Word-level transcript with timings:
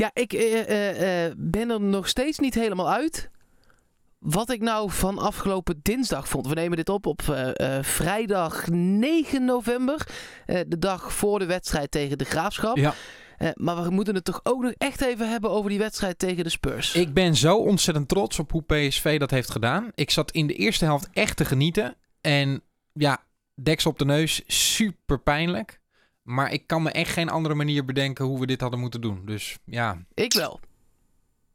Ja, 0.00 0.10
ik 0.12 0.32
eh, 0.32 0.60
eh, 0.60 1.26
eh, 1.26 1.32
ben 1.36 1.70
er 1.70 1.80
nog 1.80 2.08
steeds 2.08 2.38
niet 2.38 2.54
helemaal 2.54 2.90
uit. 2.90 3.30
Wat 4.18 4.50
ik 4.50 4.60
nou 4.60 4.90
van 4.90 5.18
afgelopen 5.18 5.80
dinsdag 5.82 6.28
vond. 6.28 6.46
We 6.46 6.54
nemen 6.54 6.76
dit 6.76 6.88
op 6.88 7.06
op 7.06 7.22
vrijdag 7.80 8.66
9 8.68 9.44
november. 9.44 10.06
de 10.46 10.78
dag 10.78 11.12
voor 11.12 11.38
de 11.38 11.46
wedstrijd 11.46 11.90
tegen 11.90 12.18
de 12.18 12.24
Graafschap. 12.24 12.76
Ja. 12.76 12.94
Maar 13.54 13.82
we 13.82 13.90
moeten 13.90 14.14
het 14.14 14.24
toch 14.24 14.40
ook 14.42 14.62
nog 14.62 14.72
echt 14.78 15.00
even 15.00 15.28
hebben 15.28 15.50
over 15.50 15.70
die 15.70 15.78
wedstrijd 15.78 16.18
tegen 16.18 16.44
de 16.44 16.50
Spurs. 16.50 16.94
Ik 16.94 17.14
ben 17.14 17.36
zo 17.36 17.56
ontzettend 17.56 18.08
trots 18.08 18.38
op 18.38 18.50
hoe 18.50 18.62
PSV 18.62 19.18
dat 19.18 19.30
heeft 19.30 19.50
gedaan. 19.50 19.90
Ik 19.94 20.10
zat 20.10 20.30
in 20.30 20.46
de 20.46 20.54
eerste 20.54 20.84
helft 20.84 21.08
echt 21.12 21.36
te 21.36 21.44
genieten. 21.44 21.96
En 22.20 22.62
ja, 22.92 23.24
deksel 23.54 23.90
op 23.90 23.98
de 23.98 24.04
neus, 24.04 24.42
super 24.46 25.20
pijnlijk. 25.20 25.79
Maar 26.30 26.52
ik 26.52 26.66
kan 26.66 26.82
me 26.82 26.90
echt 26.90 27.12
geen 27.12 27.28
andere 27.28 27.54
manier 27.54 27.84
bedenken 27.84 28.24
hoe 28.24 28.40
we 28.40 28.46
dit 28.46 28.60
hadden 28.60 28.80
moeten 28.80 29.00
doen. 29.00 29.22
Dus 29.24 29.58
ja, 29.64 29.98
Ik 30.14 30.32
wel. 30.32 30.60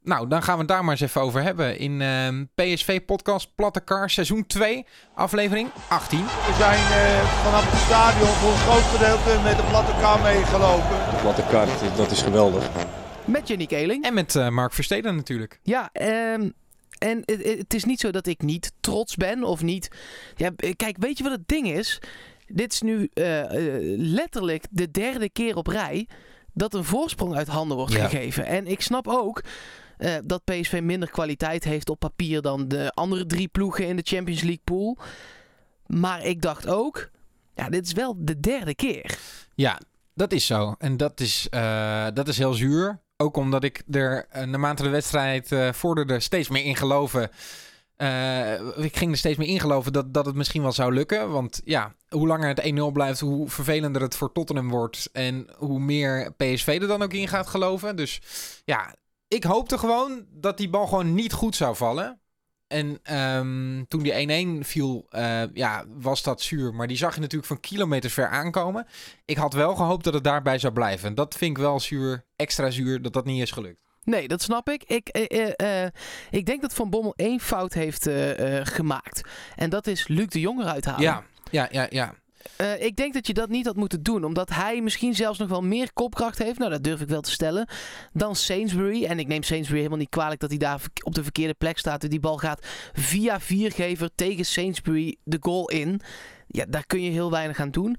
nou 0.02 0.28
dan 0.28 0.42
gaan 0.42 0.54
we 0.54 0.58
het 0.60 0.68
daar 0.68 0.82
maar 0.82 0.92
eens 0.92 1.00
even 1.00 1.20
over 1.20 1.42
hebben. 1.42 1.78
In 1.78 2.00
ehm, 2.00 2.44
PSV 2.54 3.00
Podcast 3.04 3.54
Platte 3.54 3.80
Kar 3.80 4.10
seizoen 4.10 4.46
2, 4.46 4.86
aflevering 5.14 5.68
18. 5.88 6.18
We 6.24 6.54
zijn 6.58 6.78
eh, 6.78 7.42
vanaf 7.44 7.70
het 7.70 7.80
stadion 7.80 8.28
voor 8.28 8.50
een 8.50 8.56
groot 8.58 8.82
gedeelte 8.82 9.42
met 9.42 9.56
de 9.56 9.62
platte 9.68 9.92
kar 10.00 10.20
meegelopen. 10.22 11.10
De 11.10 11.18
platte 11.20 11.44
kaart, 11.50 11.96
dat 11.96 12.10
is 12.10 12.22
geweldig. 12.22 12.68
Met 13.24 13.48
Yannick 13.48 13.70
Eeling. 13.70 14.04
En 14.04 14.14
met 14.14 14.36
eh, 14.36 14.48
Mark 14.48 14.72
Versteden 14.72 15.16
natuurlijk. 15.16 15.60
Ja, 15.62 15.88
ehm, 15.92 16.50
en 16.98 17.22
het, 17.24 17.44
het 17.58 17.74
is 17.74 17.84
niet 17.84 18.00
zo 18.00 18.10
dat 18.10 18.26
ik 18.26 18.42
niet 18.42 18.72
trots 18.80 19.16
ben 19.16 19.44
of 19.44 19.62
niet. 19.62 19.88
Ja, 20.36 20.50
eh, 20.56 20.72
kijk, 20.76 20.96
weet 20.98 21.18
je 21.18 21.24
wat 21.24 21.32
het 21.32 21.48
ding 21.48 21.68
is? 21.70 22.00
Dit 22.46 22.72
is 22.72 22.80
nu 22.80 23.08
eh, 23.12 23.40
eh, 23.40 23.98
letterlijk 23.98 24.64
de 24.70 24.90
derde 24.90 25.30
keer 25.30 25.56
op 25.56 25.66
rij 25.66 26.08
dat 26.52 26.74
een 26.74 26.84
voorsprong 26.84 27.34
uit 27.34 27.48
handen 27.48 27.76
wordt 27.76 27.92
Ja. 27.92 28.08
gegeven. 28.08 28.46
En 28.46 28.66
ik 28.66 28.80
snap 28.80 29.08
ook 29.08 29.42
eh, 29.96 30.14
dat 30.24 30.44
PSV 30.44 30.80
minder 30.82 31.10
kwaliteit 31.10 31.64
heeft 31.64 31.88
op 31.90 31.98
papier 31.98 32.42
dan 32.42 32.68
de 32.68 32.90
andere 32.94 33.26
drie 33.26 33.48
ploegen 33.48 33.86
in 33.86 33.96
de 33.96 34.02
Champions 34.04 34.40
League 34.40 34.60
pool. 34.64 34.98
Maar 35.86 36.24
ik 36.24 36.42
dacht 36.42 36.66
ook, 36.66 37.10
ja, 37.54 37.68
dit 37.68 37.86
is 37.86 37.92
wel 37.92 38.14
de 38.18 38.40
derde 38.40 38.74
keer. 38.74 39.18
Ja, 39.54 39.80
dat 40.14 40.32
is 40.32 40.46
zo. 40.46 40.74
En 40.78 40.96
dat 40.96 41.20
is, 41.20 41.46
dat 42.14 42.28
is 42.28 42.38
heel 42.38 42.52
zuur. 42.52 43.00
Ook 43.16 43.36
omdat 43.36 43.64
ik 43.64 43.82
er 43.90 44.26
uh, 44.36 44.42
naarmate 44.42 44.82
de 44.82 44.88
wedstrijd 44.88 45.54
vorderde 45.70 46.20
steeds 46.20 46.48
meer 46.48 46.64
in 46.64 46.76
geloven. 46.76 47.30
Eh, 47.96 48.84
ik 48.84 48.96
ging 48.96 49.10
er 49.10 49.16
steeds 49.16 49.38
meer 49.38 49.48
in 49.48 49.60
geloven 49.60 49.92
dat, 49.92 50.14
dat 50.14 50.26
het 50.26 50.34
misschien 50.34 50.62
wel 50.62 50.72
zou 50.72 50.94
lukken. 50.94 51.30
Want 51.30 51.60
ja, 51.64 51.94
hoe 52.08 52.26
langer 52.26 52.48
het 52.48 52.60
1-0 52.60 52.92
blijft, 52.92 53.20
hoe 53.20 53.48
vervelender 53.48 54.02
het 54.02 54.16
voor 54.16 54.32
Tottenham 54.32 54.68
wordt. 54.68 55.08
En 55.12 55.48
hoe 55.56 55.80
meer 55.80 56.32
PSV 56.36 56.78
er 56.80 56.88
dan 56.88 57.02
ook 57.02 57.12
in 57.12 57.28
gaat 57.28 57.46
geloven. 57.46 57.96
Dus 57.96 58.20
ja, 58.64 58.94
ik 59.28 59.44
hoopte 59.44 59.78
gewoon 59.78 60.24
dat 60.30 60.56
die 60.56 60.68
bal 60.68 60.86
gewoon 60.86 61.14
niet 61.14 61.32
goed 61.32 61.56
zou 61.56 61.76
vallen. 61.76 62.20
En 62.66 62.98
ehm, 63.02 63.84
toen 63.88 64.02
die 64.02 64.60
1-1 64.62 64.64
viel, 64.64 65.06
uh, 65.10 65.42
ja, 65.54 65.84
was 65.88 66.22
dat 66.22 66.40
zuur. 66.40 66.74
Maar 66.74 66.86
die 66.86 66.96
zag 66.96 67.14
je 67.14 67.20
natuurlijk 67.20 67.48
van 67.48 67.60
kilometers 67.60 68.12
ver 68.12 68.28
aankomen. 68.28 68.86
Ik 69.24 69.36
had 69.36 69.52
wel 69.52 69.74
gehoopt 69.74 70.04
dat 70.04 70.14
het 70.14 70.24
daarbij 70.24 70.58
zou 70.58 70.72
blijven. 70.72 71.08
En 71.08 71.14
dat 71.14 71.34
vind 71.34 71.50
ik 71.50 71.62
wel 71.62 71.80
zuur, 71.80 72.24
extra 72.36 72.70
zuur, 72.70 73.02
dat 73.02 73.12
dat 73.12 73.24
niet 73.24 73.42
is 73.42 73.50
gelukt. 73.50 73.85
Nee, 74.06 74.28
dat 74.28 74.42
snap 74.42 74.68
ik. 74.68 74.84
Ik, 74.84 75.08
eh, 75.08 75.48
eh, 75.56 75.82
uh, 75.84 75.90
ik 76.30 76.46
denk 76.46 76.60
dat 76.60 76.74
Van 76.74 76.90
Bommel 76.90 77.14
één 77.16 77.40
fout 77.40 77.72
heeft 77.72 78.08
gemaakt. 78.62 79.20
En 79.56 79.70
dat 79.70 79.86
is 79.86 80.08
Luc 80.08 80.26
de 80.26 80.40
Jong 80.40 80.60
eruit 80.60 80.84
halen. 80.84 81.02
Ja, 81.02 81.24
ja, 81.50 81.68
ja, 81.70 81.86
ja. 81.90 82.14
Uh, 82.60 82.82
ik 82.82 82.96
denk 82.96 83.14
dat 83.14 83.26
je 83.26 83.34
dat 83.34 83.48
niet 83.48 83.66
had 83.66 83.76
moeten 83.76 84.02
doen. 84.02 84.24
Omdat 84.24 84.50
hij 84.50 84.80
misschien 84.80 85.14
zelfs 85.14 85.38
nog 85.38 85.48
wel 85.48 85.62
meer 85.62 85.92
kopkracht 85.92 86.38
heeft. 86.38 86.58
Nou, 86.58 86.70
dat 86.70 86.84
durf 86.84 87.00
ik 87.00 87.08
wel 87.08 87.20
te 87.20 87.30
stellen. 87.30 87.68
Dan 88.12 88.36
Sainsbury. 88.36 89.04
En 89.04 89.18
ik 89.18 89.26
neem 89.26 89.42
Sainsbury 89.42 89.78
helemaal 89.78 89.98
niet 89.98 90.08
kwalijk 90.08 90.40
dat 90.40 90.50
hij 90.50 90.58
daar 90.58 90.80
op 91.02 91.14
de 91.14 91.22
verkeerde 91.22 91.54
plek 91.54 91.78
staat. 91.78 92.10
Die 92.10 92.20
bal 92.20 92.36
gaat 92.36 92.66
via 92.92 93.40
viergever 93.40 94.10
tegen 94.14 94.44
Sainsbury 94.44 95.16
de 95.24 95.38
goal 95.40 95.68
in. 95.68 96.00
Ja, 96.46 96.64
daar 96.68 96.86
kun 96.86 97.02
je 97.02 97.10
heel 97.10 97.30
weinig 97.30 97.60
aan 97.60 97.70
doen. 97.70 97.96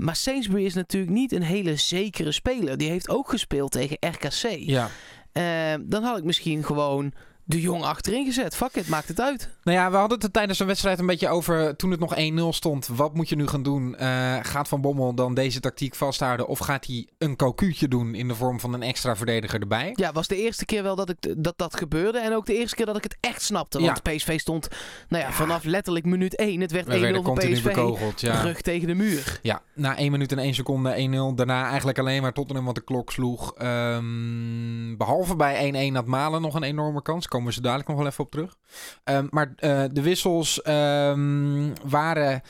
Maar 0.00 0.16
Sainsbury 0.16 0.64
is 0.64 0.74
natuurlijk 0.74 1.12
niet 1.12 1.32
een 1.32 1.42
hele 1.42 1.76
zekere 1.76 2.32
speler. 2.32 2.76
Die 2.76 2.90
heeft 2.90 3.08
ook 3.08 3.28
gespeeld 3.28 3.70
tegen 3.70 3.96
RKC. 4.00 4.56
Ja. 4.56 4.90
Uh, 5.32 5.74
dan 5.80 6.02
had 6.02 6.18
ik 6.18 6.24
misschien 6.24 6.64
gewoon 6.64 7.12
de 7.44 7.60
jong 7.60 7.82
achterin 7.82 8.24
gezet. 8.24 8.56
Fuck 8.56 8.74
it, 8.74 8.88
maakt 8.88 9.08
het 9.08 9.20
uit. 9.20 9.48
Nou 9.62 9.78
ja, 9.78 9.90
we 9.90 9.96
hadden 9.96 10.20
het 10.20 10.32
tijdens 10.32 10.58
de 10.58 10.64
wedstrijd 10.64 10.98
een 10.98 11.06
beetje 11.06 11.28
over 11.28 11.76
toen 11.76 11.90
het 11.90 12.00
nog 12.00 12.14
1-0 12.16 12.48
stond. 12.48 12.86
Wat 12.86 13.14
moet 13.14 13.28
je 13.28 13.36
nu 13.36 13.46
gaan 13.46 13.62
doen? 13.62 13.96
Uh, 14.00 14.36
gaat 14.42 14.68
Van 14.68 14.80
Bommel 14.80 15.14
dan 15.14 15.34
deze 15.34 15.60
tactiek 15.60 15.94
vasthouden? 15.94 16.46
Of 16.46 16.58
gaat 16.58 16.86
hij 16.86 17.06
een 17.18 17.36
cocuutje 17.36 17.88
doen 17.88 18.14
in 18.14 18.28
de 18.28 18.34
vorm 18.34 18.60
van 18.60 18.72
een 18.72 18.82
extra 18.82 19.16
verdediger 19.16 19.60
erbij? 19.60 19.92
Ja, 19.94 20.12
was 20.12 20.28
de 20.28 20.36
eerste 20.36 20.64
keer 20.64 20.82
wel 20.82 20.96
dat, 20.96 21.08
ik, 21.08 21.34
dat 21.36 21.54
dat 21.56 21.76
gebeurde. 21.76 22.18
En 22.18 22.34
ook 22.34 22.46
de 22.46 22.56
eerste 22.56 22.76
keer 22.76 22.86
dat 22.86 22.96
ik 22.96 23.02
het 23.02 23.16
echt 23.20 23.42
snapte. 23.42 23.80
Want 23.80 24.00
ja. 24.02 24.12
PSV 24.12 24.40
stond 24.40 24.68
nou 25.08 25.24
ja, 25.24 25.32
vanaf 25.32 25.64
letterlijk 25.64 26.04
minuut 26.04 26.36
1. 26.36 26.60
Het 26.60 26.72
werd 26.72 26.86
1-0 26.86 27.22
voor 27.22 27.38
PSV. 27.38 27.62
Bekogeld, 27.62 28.20
ja. 28.20 28.42
Rug 28.42 28.60
tegen 28.60 28.86
de 28.86 28.94
muur. 28.94 29.38
Ja, 29.42 29.62
na 29.74 29.96
1 29.96 30.10
minuut 30.10 30.32
en 30.32 30.38
1 30.38 30.54
seconde 30.54 31.30
1-0. 31.32 31.34
Daarna 31.34 31.68
eigenlijk 31.68 31.98
alleen 31.98 32.22
maar 32.22 32.32
Tottenham 32.32 32.64
wat 32.64 32.74
de 32.74 32.84
klok 32.84 33.12
sloeg. 33.12 33.54
Um, 33.62 34.96
behalve 34.96 35.36
bij 35.36 35.90
1-1 35.90 35.94
had 35.94 36.06
Malen 36.06 36.42
nog 36.42 36.54
een 36.54 36.62
enorme 36.62 37.02
kans. 37.02 37.28
Komen 37.28 37.46
we 37.46 37.52
zo 37.52 37.60
dadelijk 37.60 37.88
nog 37.88 37.96
wel 37.96 38.06
even 38.06 38.24
op 38.24 38.30
terug. 38.30 38.56
Um, 39.04 39.26
maar 39.30 39.52
de 39.92 40.02
wissels 40.02 40.66
um, 40.66 41.72
waren 41.84 42.42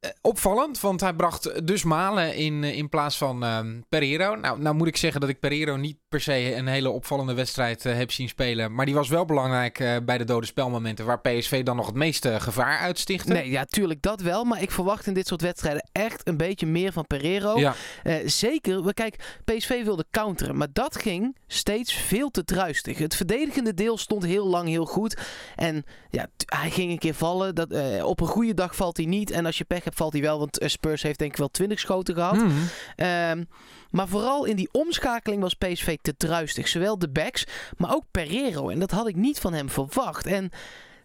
uh, 0.00 0.10
opvallend, 0.20 0.80
want 0.80 1.00
hij 1.00 1.12
bracht 1.12 1.66
dus 1.66 1.84
Malen 1.84 2.34
in, 2.34 2.62
uh, 2.62 2.76
in 2.76 2.88
plaats 2.88 3.16
van 3.16 3.42
um, 3.42 3.84
Pereiro. 3.88 4.34
Nou, 4.34 4.60
nou 4.60 4.74
moet 4.74 4.86
ik 4.86 4.96
zeggen 4.96 5.20
dat 5.20 5.28
ik 5.28 5.40
Pereiro 5.40 5.76
niet 5.76 5.98
per 6.08 6.20
se 6.20 6.54
een 6.54 6.66
hele 6.66 6.90
opvallende 6.90 7.34
wedstrijd 7.34 7.84
uh, 7.84 7.94
heb 7.94 8.12
zien 8.12 8.28
spelen. 8.28 8.74
Maar 8.74 8.86
die 8.86 8.94
was 8.94 9.08
wel 9.08 9.24
belangrijk 9.24 9.78
uh, 9.78 9.96
bij 10.02 10.18
de 10.18 10.24
dode 10.24 10.46
spelmomenten 10.46 11.04
waar 11.04 11.20
PSV 11.20 11.62
dan 11.62 11.76
nog 11.76 11.86
het 11.86 11.94
meeste 11.94 12.40
gevaar 12.40 12.78
uitstichtte. 12.78 13.32
Nee, 13.32 13.50
ja, 13.50 13.64
tuurlijk 13.64 14.02
dat 14.02 14.20
wel. 14.20 14.44
Maar 14.44 14.62
ik 14.62 14.70
verwacht 14.70 15.06
in 15.06 15.14
dit 15.14 15.26
soort 15.26 15.40
wedstrijden 15.40 15.88
echt 15.92 16.28
een 16.28 16.36
beetje 16.36 16.66
meer 16.66 16.92
van 16.92 17.06
Pereiro. 17.06 17.58
Ja. 17.58 17.74
Uh, 18.04 18.14
zeker, 18.24 18.94
kijk, 18.94 19.40
PSV 19.44 19.84
wilde 19.84 20.04
counteren. 20.10 20.56
Maar 20.56 20.68
dat 20.72 20.96
ging 20.96 21.36
steeds 21.46 21.92
veel 21.92 22.30
te 22.30 22.44
druistig. 22.44 22.98
Het 22.98 23.14
verdedigende 23.14 23.74
deel 23.74 23.98
stond 23.98 24.24
heel 24.24 24.46
lang 24.46 24.68
heel 24.68 24.86
goed. 24.86 25.18
En 25.54 25.84
ja, 26.10 26.26
hij 26.46 26.70
ging 26.70 26.90
een 26.90 26.98
keer 26.98 27.14
vallen. 27.14 27.54
Dat, 27.54 28.02
op 28.02 28.20
een 28.20 28.26
goede 28.26 28.54
dag 28.54 28.76
valt 28.76 28.96
hij 28.96 29.06
niet. 29.06 29.30
En 29.30 29.46
als 29.46 29.58
je 29.58 29.64
pech 29.64 29.84
hebt, 29.84 29.96
valt 29.96 30.12
hij 30.12 30.22
wel. 30.22 30.38
Want 30.38 30.58
Spurs 30.64 31.02
heeft 31.02 31.18
denk 31.18 31.30
ik 31.30 31.38
wel 31.38 31.50
20 31.50 31.78
schoten 31.78 32.14
gehad. 32.14 32.36
Mm. 32.36 33.46
Maar 33.90 34.08
vooral 34.08 34.44
in 34.44 34.56
die 34.56 34.68
omschakeling 34.72 35.42
was 35.42 35.54
PSV 35.54 35.96
te 36.02 36.16
druistig. 36.16 36.68
Zowel 36.68 36.98
de 36.98 37.08
backs, 37.08 37.44
maar 37.76 37.94
ook 37.94 38.04
Pereiro. 38.10 38.68
En 38.68 38.78
dat 38.78 38.90
had 38.90 39.08
ik 39.08 39.16
niet 39.16 39.38
van 39.38 39.52
hem 39.52 39.70
verwacht. 39.70 40.26
En 40.26 40.50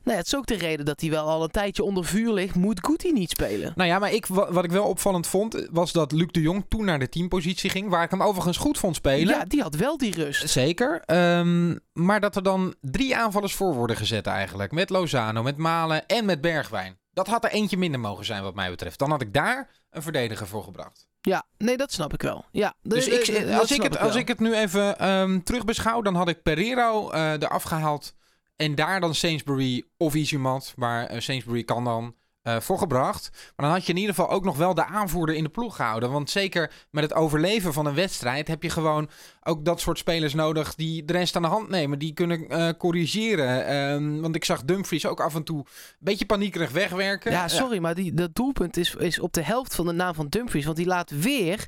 nou 0.04 0.16
ja, 0.16 0.24
het 0.24 0.26
is 0.26 0.36
ook 0.36 0.46
de 0.46 0.56
reden 0.56 0.86
dat 0.86 1.02
hij 1.02 1.10
wel 1.10 1.30
al 1.30 1.44
een 1.44 1.50
tijdje 1.50 1.84
onder 1.84 2.06
vuur 2.06 2.34
ligt. 2.34 2.56
Moet 2.56 2.86
Guti 2.86 3.12
niet 3.12 3.30
spelen? 3.30 3.74
Nou 3.76 3.90
ja, 3.90 4.00
maar 4.00 4.14
ik, 4.14 4.26
wat 4.26 4.64
ik 4.64 4.72
wel 4.72 4.86
opvallend 4.86 5.28
vond, 5.28 5.68
was 5.72 5.92
dat 5.92 6.12
Luc 6.12 6.28
de 6.32 6.42
Jong 6.42 6.66
toen 6.68 6.86
naar 6.86 7.00
de 7.00 7.10
teampositie 7.10 7.70
ging. 7.70 7.90
Waar 7.90 8.04
ik 8.04 8.12
hem 8.12 8.24
overigens 8.24 8.58
goed 8.58 8.78
vond 8.78 8.96
spelen. 8.96 9.36
Ja, 9.36 9.46
die 9.46 9.62
had 9.62 9.76
wel 9.76 9.98
die 9.98 10.14
rust. 10.16 10.50
Zeker. 10.50 11.02
Um, 11.06 11.80
maar 11.94 12.20
dat 12.20 12.36
er 12.36 12.44
dan 12.44 12.76
drie 12.82 13.16
aanvallers 13.16 13.56
voor 13.56 13.74
worden 13.74 13.96
gezet 13.96 14.28
eigenlijk. 14.28 14.72
Met 14.72 14.90
Lozano, 14.90 15.44
met 15.44 15.58
Malen 15.58 16.08
en 16.08 16.26
met 16.26 16.42
Bergwijn. 16.42 16.98
Dat 17.14 17.28
had 17.28 17.44
er 17.44 17.52
eentje 17.52 17.78
minder 17.78 18.00
mogen 18.00 18.26
zijn 18.26 18.44
wat 18.44 18.56
mij 18.56 18.70
betreft. 18.70 19.00
Dan 19.00 19.10
had 19.10 19.22
ik 19.22 19.34
daar 19.34 19.70
een 19.90 20.02
verdediger 20.02 20.48
voor 20.48 20.64
gebracht. 20.64 21.08
Ja, 21.26 21.46
nee, 21.58 21.78
dat 21.78 21.92
snap 21.92 22.14
ik 22.14 22.22
wel. 22.22 22.46
Ja, 22.52 22.74
dus 22.82 23.08
ik, 23.08 23.20
als, 23.60 23.72
ik 23.72 23.82
het, 23.82 23.96
ik 23.96 24.02
als 24.02 24.16
ik 24.16 24.28
het 24.28 24.40
nu 24.40 24.54
even 24.54 25.10
um, 25.10 25.44
terug 25.44 25.66
beschouw, 25.66 26.02
dan 26.02 26.16
had 26.16 26.30
ik 26.30 26.44
Pereiro 26.44 27.14
uh, 27.14 27.32
eraf 27.32 27.64
gehaald. 27.64 28.14
En 28.56 28.76
daar 28.76 29.00
dan 29.00 29.16
Sainsbury 29.16 29.84
of 29.98 30.14
Izumat, 30.14 30.74
waar 30.76 31.14
uh, 31.14 31.20
Sainsbury 31.20 31.64
kan 31.64 31.84
dan, 31.84 32.16
uh, 32.44 32.60
voor 32.60 32.78
gebracht. 32.78 33.30
Maar 33.32 33.66
dan 33.66 33.76
had 33.76 33.86
je 33.86 33.94
in 33.94 34.00
ieder 34.00 34.16
geval 34.16 34.32
ook 34.32 34.44
nog 34.44 34.58
wel 34.58 34.74
de 34.74 34.86
aanvoerder 34.86 35.36
in 35.36 35.44
de 35.44 35.50
ploeg 35.50 35.76
gehouden. 35.76 36.12
Want 36.12 36.30
zeker 36.30 36.72
met 36.90 37.04
het 37.04 37.14
overleven 37.14 37.74
van 37.74 37.86
een 37.86 37.94
wedstrijd 37.94 38.48
heb 38.48 38.64
je 38.64 38.70
gewoon 38.70 39.10
ook 39.44 39.66
dat 39.66 39.80
soort 39.80 39.98
spelers 39.98 40.34
nodig 40.34 40.76
die 40.76 41.06
de 41.06 41.14
rest 41.14 41.36
aan 41.36 41.42
de 41.42 41.48
hand 41.48 41.70
nemen. 41.70 42.00
Die 42.00 42.14
kunnen 42.14 42.46
uh, 42.52 42.70
corrigeren. 42.78 43.76
Um, 43.76 44.22
want 44.22 44.36
ik 44.36 44.46
zag 44.46 44.64
Dumfries 44.64 45.06
ook 45.06 45.22
af 45.22 45.36
en 45.36 45.44
toe 45.44 45.58
een 45.58 45.66
beetje 46.00 46.26
paniekerig 46.26 46.72
wegwerken. 46.72 47.32
Ja, 47.32 47.48
sorry, 47.48 47.80
maar 47.80 47.96
die, 47.96 48.14
dat 48.14 48.36
doelpunt 48.36 48.78
is, 48.78 48.96
is 48.96 49.20
op 49.20 49.34
de 49.34 49.44
helft 49.44 49.76
van 49.76 49.86
de 49.86 49.94
naam 49.94 50.14
van 50.14 50.28
Dumfries. 50.28 50.66
Want 50.66 50.78
die 50.78 50.86
laat 50.86 51.10
weer 51.10 51.66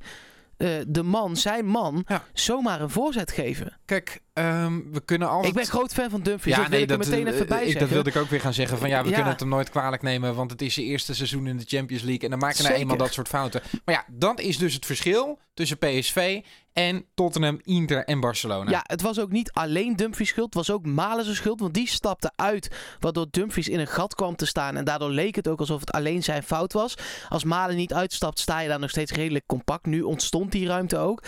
uh, 0.58 0.70
de 0.88 1.04
man, 1.04 1.36
zijn 1.36 1.66
man, 1.66 2.04
ja. 2.08 2.24
zomaar 2.34 2.82
een 2.82 2.90
voorzet 2.90 3.32
geven. 3.32 3.78
Kijk, 3.86 4.22
um, 4.38 4.94
we 4.94 5.02
kunnen 5.06 5.30
altijd... 5.30 5.48
Ik 5.48 5.54
ben 5.54 5.66
groot 5.66 5.94
fan 5.94 6.10
van 6.10 6.22
Dumfries, 6.22 6.56
ja, 6.56 6.62
dat 6.62 6.70
nee, 6.70 6.86
wil 6.86 6.96
ik 6.96 7.04
dat, 7.04 7.08
er 7.08 7.18
meteen 7.20 7.34
even 7.34 7.48
bij 7.48 7.66
ik. 7.66 7.80
Dat 7.80 7.90
wilde 7.90 8.10
ik 8.10 8.16
ook 8.16 8.30
weer 8.30 8.42
gaan 8.42 8.54
zeggen. 8.54 8.78
Van 8.78 8.90
ja, 8.90 9.02
we 9.02 9.08
ja. 9.10 9.14
kunnen 9.14 9.32
het 9.32 9.40
hem 9.40 9.50
nooit 9.50 9.70
kwalijk 9.70 10.02
nemen, 10.02 10.36
want 10.36 10.52
het 10.52 10.62
is 10.62 10.74
zijn 10.74 10.86
eerste 10.86 11.16
seizoen 11.16 11.48
in 11.48 11.58
de 11.58 11.66
Champions 11.68 12.04
League. 12.04 12.24
En 12.24 12.30
dan 12.30 12.40
maken 12.40 12.64
nou 12.64 12.76
eenmaal 12.76 12.98
dat 12.98 13.14
soort 13.14 13.28
fouten. 13.28 13.62
Maar 13.86 13.96
ja, 13.96 14.06
dat 14.08 14.40
is 14.40 14.58
dus 14.58 14.74
het 14.74 14.86
verschil 14.86 15.40
tussen 15.54 15.78
PSV 15.78 16.42
en 16.74 17.06
Tottenham, 17.14 17.60
Inter 17.64 18.06
en 18.06 18.20
Barcelona. 18.20 18.72
Ja, 18.72 18.84
het 18.84 19.02
was 19.02 19.20
ook 19.20 19.32
niet 19.32 19.52
alleen 19.52 19.96
Dumfries 19.96 20.30
schuld, 20.30 20.46
het 20.46 20.68
was 20.68 20.76
ook 20.76 20.86
Malen 20.86 21.24
zijn 21.24 21.36
schuld. 21.36 21.60
Want 21.60 21.74
die 21.74 21.88
stapte 21.88 22.32
uit, 22.36 22.72
waardoor 23.00 23.28
Dumfries 23.32 23.68
in 23.68 23.80
een 23.80 23.88
gat 23.88 24.16
kwam 24.16 24.36
te 24.36 24.46
staan. 24.46 24.76
En 24.76 24.86
daardoor 24.86 25.10
leek 25.10 25.36
het 25.36 25.48
ook 25.48 25.60
alsof 25.60 25.80
het 25.80 25.92
alleen 25.92 26.24
zijn 26.24 26.44
fout 26.44 26.74
was. 26.74 26.98
Als 27.30 27.44
Malen 27.44 27.76
niet 27.76 27.94
uitstapt, 27.94 28.40
sta 28.40 28.60
je 28.60 28.68
daar 28.68 28.80
nog 28.80 28.90
steeds 28.90 29.12
redelijk 29.12 29.46
compact. 29.46 29.86
Nu 29.86 30.02
ontstond 30.02 30.52
die 30.52 30.68
ruimte 30.68 30.98
ook. 30.98 31.24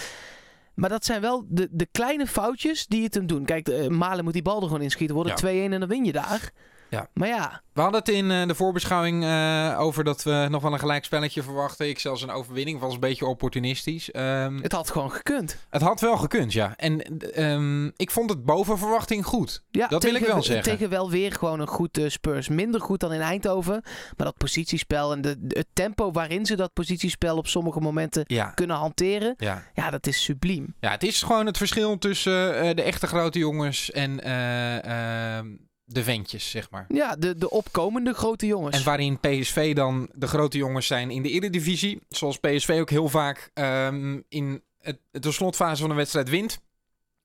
Maar 0.77 0.89
dat 0.89 1.05
zijn 1.05 1.21
wel 1.21 1.45
de, 1.49 1.67
de 1.71 1.87
kleine 1.91 2.27
foutjes 2.27 2.87
die 2.87 3.03
het 3.03 3.13
hem 3.13 3.27
doen. 3.27 3.45
Kijk, 3.45 3.65
de, 3.65 3.89
Malen 3.89 4.23
moet 4.23 4.33
die 4.33 4.41
bal 4.41 4.61
er 4.61 4.67
gewoon 4.67 4.81
inschieten. 4.81 5.15
Worden 5.15 5.33
Ja. 5.41 5.67
2-1 5.69 5.71
en 5.73 5.79
dan 5.79 5.89
win 5.89 6.05
je 6.05 6.11
daar. 6.11 6.51
Ja. 6.89 7.07
Maar 7.13 7.27
ja, 7.27 7.61
We 7.73 7.81
hadden 7.81 7.99
het 7.99 8.09
in 8.09 8.31
eh, 8.31 8.47
de 8.47 8.55
voorbeschouwing 8.55 9.23
eh, 9.23 9.75
over 9.79 10.03
dat 10.03 10.23
we 10.23 10.47
nog 10.49 10.61
wel 10.61 10.73
een 10.73 10.79
gelijkspelletje 10.79 11.43
verwachten. 11.43 11.89
Ik 11.89 11.99
zelfs 11.99 12.21
een 12.21 12.29
overwinning 12.29 12.79
was 12.79 12.93
een 12.93 12.99
beetje 12.99 13.25
opportunistisch. 13.25 14.11
Ehm, 14.11 14.57
het 14.61 14.71
had 14.71 14.89
gewoon 14.91 15.11
gekund. 15.11 15.57
het 15.69 15.81
had 15.81 16.01
wel 16.01 16.17
gekund, 16.17 16.53
ja. 16.53 16.73
En 16.75 17.19
ehm, 17.33 17.85
ik 17.95 18.11
vond 18.11 18.29
het 18.29 18.45
boven 18.45 18.77
verwachting 18.77 19.25
goed. 19.25 19.63
Ja, 19.71 19.87
Dat 19.87 20.03
wil 20.03 20.15
ik 20.15 20.25
wel 20.25 20.43
zeggen. 20.43 20.71
Tegen 20.71 20.89
wel 20.89 21.09
weer 21.11 21.31
gewoon 21.31 21.59
een 21.59 21.67
goed 21.67 21.97
eh, 21.97 22.09
Spurs. 22.09 22.47
Minder 22.47 22.81
goed 22.81 22.99
dan 22.99 23.13
in 23.13 23.21
Eindhoven. 23.21 23.81
Maar 24.17 24.25
dat 24.27 24.37
positiespel 24.37 25.11
en 25.11 25.21
de, 25.21 25.37
het 25.47 25.67
tempo 25.73 26.11
waarin 26.11 26.45
ze 26.45 26.55
dat 26.55 26.73
positiespel 26.73 27.37
op 27.37 27.47
sommige 27.47 27.79
momenten 27.79 28.23
Ja, 28.27 28.45
kunnen 28.45 28.75
hanteren. 28.75 29.33
ja. 29.37 29.63
Ja, 29.73 29.89
dat 29.89 30.07
is 30.07 30.23
subliem. 30.23 30.75
ja, 30.79 30.91
het 30.91 31.03
is 31.03 31.21
gewoon 31.21 31.45
het 31.45 31.57
verschil 31.57 31.97
tussen 31.97 32.75
de 32.75 32.81
echte 32.81 33.07
grote 33.07 33.39
jongens 33.39 33.91
en 33.91 34.23
eh, 34.23 35.37
ehm, 35.37 35.47
de 35.89 36.03
ventjes, 36.03 36.49
zeg 36.49 36.69
maar. 36.69 36.85
Ja, 36.87 37.15
de, 37.15 37.35
de 37.35 37.49
opkomende 37.49 38.13
grote 38.13 38.45
jongens. 38.45 38.77
En 38.77 38.83
waarin 38.83 39.19
PSV 39.19 39.75
dan 39.75 40.09
de 40.13 40.27
grote 40.27 40.57
jongens 40.57 40.87
zijn 40.87 41.11
in 41.11 41.21
de 41.21 41.29
Eredivisie. 41.29 42.01
Zoals 42.09 42.37
PSV 42.39 42.77
ook 42.79 42.89
heel 42.89 43.09
vaak 43.09 43.51
ehm, 43.53 44.19
in 44.29 44.61
het, 44.81 44.99
de 45.11 45.31
slotfase 45.31 45.81
van 45.81 45.89
een 45.89 45.95
wedstrijd 45.95 46.29
wint. 46.29 46.59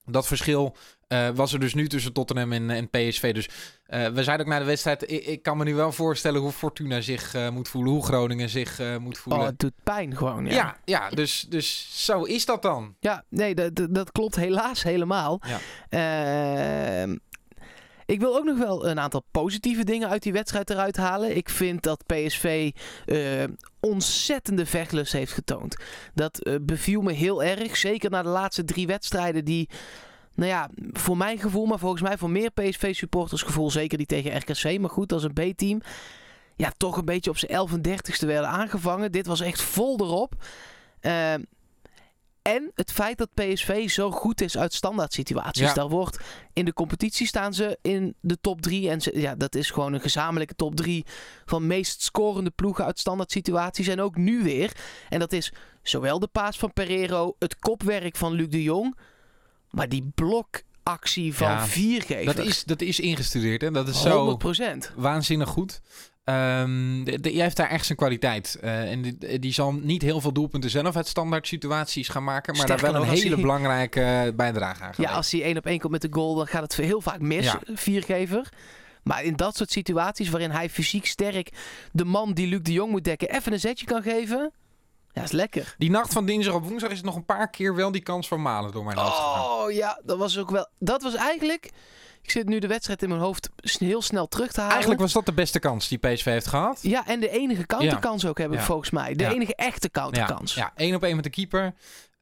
Dat 0.05 0.27
verschil 0.27 0.75
eh, 1.07 1.29
was 1.29 1.53
er 1.53 1.59
dus 1.59 1.73
nu 1.73 1.87
tussen 1.87 2.13
Tottenham 2.13 2.51
en, 2.51 2.69
en 2.69 2.89
PSV. 2.89 3.33
Dus 3.33 3.49
eh, 3.85 4.07
we 4.07 4.23
zeiden 4.23 4.45
ook 4.45 4.51
na 4.51 4.59
de 4.59 4.65
wedstrijd... 4.65 5.11
Ik, 5.11 5.25
ik 5.25 5.43
kan 5.43 5.57
me 5.57 5.63
nu 5.63 5.75
wel 5.75 5.91
voorstellen 5.91 6.41
hoe 6.41 6.51
Fortuna 6.51 7.01
zich 7.01 7.33
eh, 7.33 7.49
moet 7.49 7.67
voelen. 7.67 7.91
Hoe 7.91 8.03
Groningen 8.03 8.49
zich 8.49 8.79
moet 8.99 9.15
Oh, 9.15 9.21
voelen. 9.21 9.45
het 9.45 9.59
doet 9.59 9.73
pijn 9.83 10.17
gewoon. 10.17 10.45
Ja, 10.45 10.51
ja, 10.51 10.77
ja, 10.85 11.09
dus, 11.09 11.45
dus 11.49 11.89
zo 12.05 12.23
is 12.23 12.45
dat 12.45 12.61
dan. 12.61 12.95
Ja, 12.99 13.23
nee, 13.29 13.55
dat, 13.55 13.75
dat, 13.75 13.95
dat 13.95 14.11
klopt 14.11 14.35
helaas 14.35 14.83
helemaal. 14.83 15.41
Ja. 15.47 15.59
Ik 18.05 18.19
wil 18.19 18.35
ook 18.35 18.43
nog 18.43 18.57
wel 18.57 18.87
een 18.87 18.99
aantal 18.99 19.23
positieve 19.31 19.83
dingen 19.83 20.09
uit 20.09 20.23
die 20.23 20.33
wedstrijd 20.33 20.69
eruit 20.69 20.97
halen. 20.97 21.35
Ik 21.35 21.49
vind 21.49 21.83
dat 21.83 22.03
PSV 22.05 22.71
eh, 23.05 23.43
ontzettende 23.79 24.65
vechtlust 24.65 25.13
heeft 25.13 25.31
getoond. 25.31 25.75
Dat 26.13 26.39
eh, 26.39 26.55
beviel 26.61 27.01
me 27.01 27.11
heel 27.11 27.43
erg. 27.43 27.77
Zeker 27.77 28.09
na 28.09 28.21
de 28.21 28.29
laatste 28.29 28.63
drie 28.63 28.87
wedstrijden 28.87 29.45
die... 29.45 29.69
Nou 30.35 30.49
ja, 30.49 30.69
voor 30.91 31.17
mijn 31.17 31.39
gevoel, 31.39 31.65
maar 31.65 31.79
volgens 31.79 32.01
mij 32.01 32.17
voor 32.17 32.29
meer 32.29 32.51
PSV-supporters 32.51 33.41
gevoel, 33.41 33.71
zeker 33.71 33.97
die 33.97 34.07
tegen 34.07 34.37
RKC, 34.37 34.79
maar 34.79 34.89
goed, 34.89 35.13
als 35.13 35.23
een 35.23 35.33
B-team, 35.33 35.81
ja, 36.55 36.71
toch 36.77 36.97
een 36.97 37.05
beetje 37.05 37.29
op 37.29 37.37
zijn 37.37 37.69
1130ste 37.69 38.25
werden 38.25 38.49
aangevangen. 38.49 39.11
Dit 39.11 39.25
was 39.25 39.41
echt 39.41 39.61
vol 39.61 39.99
erop. 39.99 40.33
Ehm, 40.99 41.41
en 42.43 42.71
het 42.75 42.91
feit 42.91 43.17
dat 43.17 43.33
PSV 43.33 43.89
zo 43.89 44.11
goed 44.11 44.41
is 44.41 44.57
uit 44.57 44.73
standaard 44.73 45.13
situaties. 45.13 45.67
Ja. 45.67 45.73
Daar 45.73 45.89
wordt 45.89 46.19
in 46.53 46.65
de 46.65 46.73
competitie 46.73 47.27
staan 47.27 47.53
ze 47.53 47.77
in 47.81 48.15
de 48.19 48.37
top 48.41 48.61
3. 48.61 48.89
En 48.89 49.01
ze, 49.01 49.19
ja, 49.19 49.35
dat 49.35 49.55
is 49.55 49.69
gewoon 49.69 49.93
een 49.93 50.01
gezamenlijke 50.01 50.55
top 50.55 50.75
3 50.75 51.05
van 51.45 51.67
meest 51.67 52.01
scorende 52.01 52.49
ploegen 52.49 52.85
uit 52.85 52.99
standaard 52.99 53.31
situaties. 53.31 53.87
En 53.87 54.01
ook 54.01 54.15
nu 54.15 54.43
weer. 54.43 54.71
En 55.09 55.19
dat 55.19 55.33
is 55.33 55.53
zowel 55.81 56.19
de 56.19 56.27
paas 56.27 56.57
van 56.57 56.73
Pereiro, 56.73 57.35
het 57.39 57.59
kopwerk 57.59 58.15
van 58.15 58.33
Luc 58.33 58.49
de 58.49 58.63
Jong. 58.63 58.97
Maar 59.69 59.89
die 59.89 60.11
blokactie 60.15 61.33
van 61.35 61.47
Ja, 61.47 61.67
Viergever. 61.67 62.35
Dat 62.35 62.45
is, 62.45 62.63
dat 62.63 62.81
is 62.81 62.99
ingestudeerd, 62.99 63.61
hè? 63.61 63.71
Dat 63.71 63.87
is 63.87 64.01
zo 64.01 64.39
100%. 64.89 64.93
waanzinnig 64.95 65.49
goed. 65.49 65.81
De, 66.23 67.17
de- 67.21 67.33
jij 67.33 67.43
heeft 67.43 67.57
daar 67.57 67.69
echt 67.69 67.85
zijn 67.85 67.97
kwaliteit. 67.97 68.57
Eh, 68.61 68.91
en 68.91 69.01
die, 69.01 69.39
die 69.39 69.53
zal 69.53 69.71
niet 69.71 70.01
heel 70.01 70.21
veel 70.21 70.33
doelpunten 70.33 70.69
zelf 70.69 70.95
uit 70.95 71.07
standaard 71.07 71.47
situaties 71.47 72.07
gaan 72.09 72.23
maken. 72.23 72.57
Maar 72.57 72.65
daar 72.67 72.79
wel 72.79 72.95
een 72.95 73.03
hele 73.09 73.27
hij- 73.33 73.41
belangrijke 73.41 74.01
eh, 74.01 74.33
bijdrage 74.35 74.83
aan 74.83 74.93
Ja, 74.97 75.11
als 75.11 75.31
hij 75.31 75.43
één 75.43 75.57
op 75.57 75.65
één 75.65 75.79
komt 75.79 75.91
met 75.91 76.01
de 76.01 76.07
goal, 76.11 76.35
dan 76.35 76.47
gaat 76.47 76.61
het 76.61 76.75
heel 76.75 77.01
vaak 77.01 77.19
mis, 77.19 77.45
Ja. 77.45 77.59
viergever. 77.73 78.49
Maar 79.03 79.23
in 79.23 79.35
dat 79.35 79.55
soort 79.55 79.71
situaties 79.71 80.29
waarin 80.29 80.51
hij 80.51 80.69
fysiek 80.69 81.05
sterk 81.05 81.49
de 81.91 82.05
man 82.05 82.33
die 82.33 82.47
Luc 82.47 82.59
de 82.61 82.71
Jong 82.71 82.91
moet 82.91 83.03
dekken 83.03 83.29
even 83.29 83.53
een 83.53 83.59
zetje 83.59 83.85
kan 83.85 84.01
geven. 84.01 84.51
Ja, 85.11 85.23
is 85.23 85.31
lekker. 85.31 85.75
Die 85.77 85.89
nacht 85.89 86.13
van 86.13 86.25
dinsdag 86.25 86.53
op 86.55 86.65
woensdag 86.67 86.91
is 86.91 87.01
nog 87.01 87.15
een 87.15 87.25
paar 87.25 87.49
keer 87.49 87.75
wel 87.75 87.91
die 87.91 88.01
kans 88.01 88.27
van 88.27 88.41
Malen 88.41 88.71
door 88.71 88.83
mijn 88.85 88.97
hoofd 88.97 89.15
gegaan. 89.15 89.41
Oh 89.65 89.71
ja, 89.71 90.01
dat 90.05 90.17
was 90.17 90.37
ook 90.37 90.49
wel. 90.51 90.67
Dat 90.79 91.01
was 91.03 91.15
eigenlijk. 91.15 91.69
Ik 92.23 92.31
zit 92.31 92.47
nu 92.47 92.59
de 92.59 92.67
wedstrijd 92.67 93.01
in 93.03 93.09
mijn 93.09 93.21
hoofd 93.21 93.49
heel 93.79 94.01
snel 94.01 94.27
terug 94.27 94.51
te 94.51 94.57
halen. 94.59 94.71
Eigenlijk 94.73 95.01
was 95.01 95.13
dat 95.13 95.25
de 95.25 95.33
beste 95.33 95.59
kans 95.59 95.87
die 95.87 95.97
PSV 95.97 96.25
heeft 96.25 96.47
gehad. 96.47 96.79
Ja, 96.81 97.07
en 97.07 97.19
de 97.19 97.29
enige 97.29 97.65
counterkans 97.65 98.25
ook 98.25 98.37
heb 98.37 98.51
ik 98.51 98.57
Ja. 98.57 98.63
volgens 98.65 98.89
mij. 98.89 99.13
De 99.13 99.23
Ja. 99.23 99.31
enige 99.31 99.55
echte 99.55 99.89
Ja, 99.91 100.01
counterkans. 100.01 100.53
ja, 100.53 100.71
één 100.75 100.95
op 100.95 101.03
één 101.03 101.15
met 101.15 101.23
de 101.23 101.29
keeper. 101.29 101.73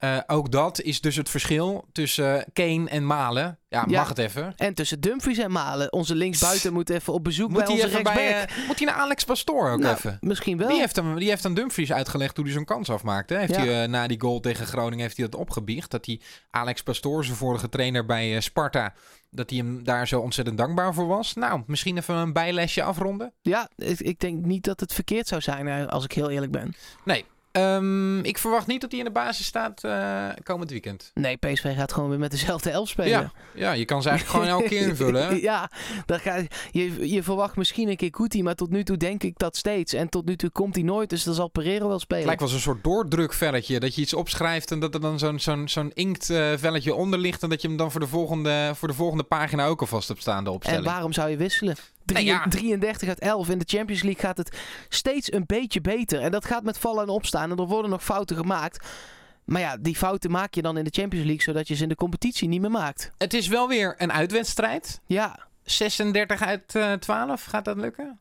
Eh, 0.01 0.17
ook 0.27 0.51
dat 0.51 0.81
is 0.81 1.01
dus 1.01 1.15
het 1.15 1.29
verschil 1.29 1.85
tussen 1.91 2.45
Kane 2.53 2.89
en 2.89 3.05
Malen. 3.05 3.57
Ja, 3.69 3.85
Ja. 3.87 3.99
mag 3.99 4.09
het 4.09 4.17
even. 4.17 4.53
En 4.57 4.73
tussen 4.73 4.99
Dumfries 5.01 5.37
en 5.37 5.51
Malen. 5.51 5.91
Onze 5.93 6.15
linksbuiten 6.15 6.73
moet 6.73 6.89
even 6.89 7.13
op 7.13 7.23
bezoek 7.23 7.49
Moet 7.49 7.57
bij 7.63 7.67
onze 7.67 7.87
rechtsback. 7.87 8.13
bij, 8.13 8.41
eh, 8.45 8.67
moet 8.67 8.77
hij 8.79 8.87
naar 8.87 8.95
Alex 8.95 9.23
Pastoor 9.23 9.69
ook 9.71 9.79
Nou, 9.79 9.95
even? 9.95 10.17
Misschien 10.21 10.57
wel. 10.57 10.67
Die 10.67 10.79
heeft, 10.79 10.95
hem, 10.95 11.15
die 11.19 11.29
heeft 11.29 11.45
aan 11.45 11.53
Dumfries 11.53 11.91
uitgelegd 11.91 12.35
hoe 12.35 12.45
hij 12.45 12.53
zo'n 12.53 12.65
kans 12.65 12.89
afmaakte. 12.89 13.35
Heeft 13.37 13.55
Ja. 13.55 13.59
hij, 13.61 13.83
eh, 13.83 13.89
na 13.89 14.07
die 14.07 14.21
goal 14.21 14.39
tegen 14.39 14.65
Groningen 14.65 14.99
heeft 15.05 15.17
hij 15.17 15.29
dat 15.29 15.39
opgebiecht. 15.39 15.91
Dat 15.91 16.05
hij 16.05 16.21
Alex 16.51 16.83
Pastoor, 16.83 17.23
zijn 17.25 17.37
vorige 17.37 17.69
trainer 17.69 18.05
bij 18.05 18.39
Sparta, 18.41 18.93
dat 19.29 19.49
hij 19.49 19.59
hem 19.59 19.83
daar 19.83 20.07
zo 20.07 20.19
ontzettend 20.19 20.57
dankbaar 20.57 20.93
voor 20.93 21.07
was. 21.07 21.33
Nou, 21.33 21.61
misschien 21.65 21.97
even 21.97 22.15
een 22.15 22.33
bijlesje 22.33 22.83
afronden. 22.83 23.33
Ja, 23.41 23.69
ik, 23.75 23.99
ik 23.99 24.19
denk 24.19 24.45
niet 24.45 24.63
dat 24.63 24.79
het 24.79 24.93
verkeerd 24.93 25.27
zou 25.27 25.41
zijn, 25.41 25.89
als 25.89 26.03
ik 26.03 26.11
heel 26.11 26.29
eerlijk 26.29 26.51
ben. 26.51 26.75
Nee, 27.03 27.25
ehm, 27.51 28.19
ik 28.19 28.37
verwacht 28.37 28.67
niet 28.67 28.81
dat 28.81 28.89
hij 28.91 28.99
in 28.99 29.05
de 29.05 29.11
basis 29.11 29.45
staat 29.45 29.83
eh, 29.83 30.27
komend 30.43 30.69
weekend. 30.69 31.11
Nee, 31.13 31.37
PSV 31.37 31.75
gaat 31.75 31.93
gewoon 31.93 32.09
weer 32.09 32.19
met 32.19 32.31
dezelfde 32.31 32.69
elf 32.69 32.89
spelen. 32.89 33.09
Ja, 33.09 33.31
ja, 33.53 33.71
je 33.71 33.85
kan 33.85 34.01
ze 34.01 34.09
eigenlijk 34.09 34.39
gewoon 34.43 34.59
elke 34.61 34.75
keer 34.75 34.87
invullen. 34.87 35.27
hè? 35.27 35.33
ja, 35.51 35.69
dan 36.05 36.19
ga, 36.19 36.41
je, 36.71 37.09
je 37.09 37.23
verwacht 37.23 37.55
misschien 37.55 37.89
een 37.89 37.95
keer 37.95 38.09
Guti, 38.11 38.43
maar 38.43 38.55
tot 38.55 38.69
nu 38.69 38.83
toe 38.83 38.97
denk 38.97 39.23
ik 39.23 39.37
dat 39.39 39.57
steeds. 39.57 39.93
En 39.93 40.09
tot 40.09 40.25
nu 40.25 40.35
toe 40.35 40.49
komt 40.49 40.75
hij 40.75 40.83
nooit, 40.83 41.09
dus 41.09 41.23
dan 41.23 41.33
zal 41.33 41.47
Pereiro 41.47 41.83
wel 41.83 41.91
Het 41.91 42.01
spelen. 42.01 42.25
lijkt 42.25 42.39
wel 42.39 42.49
zo'n 42.49 42.59
soort 42.59 42.83
doordrukvelletje. 42.83 43.79
Dat 43.79 43.95
je 43.95 44.01
iets 44.01 44.13
opschrijft 44.13 44.71
en 44.71 44.79
dat 44.79 44.93
er 44.93 45.01
dan 45.01 45.19
zo'n 45.19 45.39
zo'n 45.39 45.67
zo'n 45.69 45.91
inktvelletje 45.93 46.93
onder 46.95 47.19
ligt. 47.19 47.43
En 47.43 47.49
dat 47.49 47.61
je 47.61 47.67
hem 47.67 47.77
dan 47.77 47.91
voor 47.91 47.99
de 47.99 48.07
volgende, 48.07 48.71
voor 48.75 48.87
de 48.87 48.93
volgende 48.93 49.23
pagina 49.23 49.65
ook 49.65 49.81
alvast 49.81 50.09
op 50.09 50.19
staande 50.19 50.49
en 50.49 50.55
opstelling. 50.55 50.85
waarom 50.85 51.13
zou 51.13 51.29
je 51.29 51.37
wisselen? 51.37 51.75
Drie- 52.13 52.25
Nou 52.25 52.39
ja. 52.43 52.47
33 52.49 53.07
uit 53.09 53.19
11. 53.19 53.49
In 53.49 53.57
de 53.57 53.65
Champions 53.67 54.03
League 54.03 54.21
gaat 54.21 54.37
het 54.37 54.57
steeds 54.89 55.31
een 55.33 55.43
beetje 55.45 55.81
beter. 55.81 56.21
En 56.21 56.31
dat 56.31 56.45
gaat 56.45 56.63
met 56.63 56.77
vallen 56.77 57.03
en 57.03 57.09
opstaan. 57.09 57.51
En 57.51 57.57
er 57.57 57.65
worden 57.65 57.91
nog 57.91 58.03
fouten 58.03 58.35
gemaakt. 58.37 58.87
Maar 59.45 59.61
ja, 59.61 59.77
die 59.77 59.95
fouten 59.95 60.31
maak 60.31 60.53
je 60.53 60.61
dan 60.61 60.77
in 60.77 60.83
de 60.83 60.89
Champions 60.93 61.25
League, 61.25 61.43
zodat 61.43 61.67
je 61.67 61.75
ze 61.75 61.83
in 61.83 61.89
de 61.89 61.95
competitie 61.95 62.47
niet 62.47 62.61
meer 62.61 62.71
maakt. 62.71 63.11
Het 63.17 63.33
is 63.33 63.47
wel 63.47 63.67
weer 63.67 63.95
een 63.97 64.11
uitwedstrijd. 64.11 65.01
Ja, 65.05 65.39
36 65.63 66.41
uit 66.41 66.75
eh 66.75 66.93
12, 66.93 67.43
gaat 67.43 67.65
dat 67.65 67.77
lukken? 67.77 68.19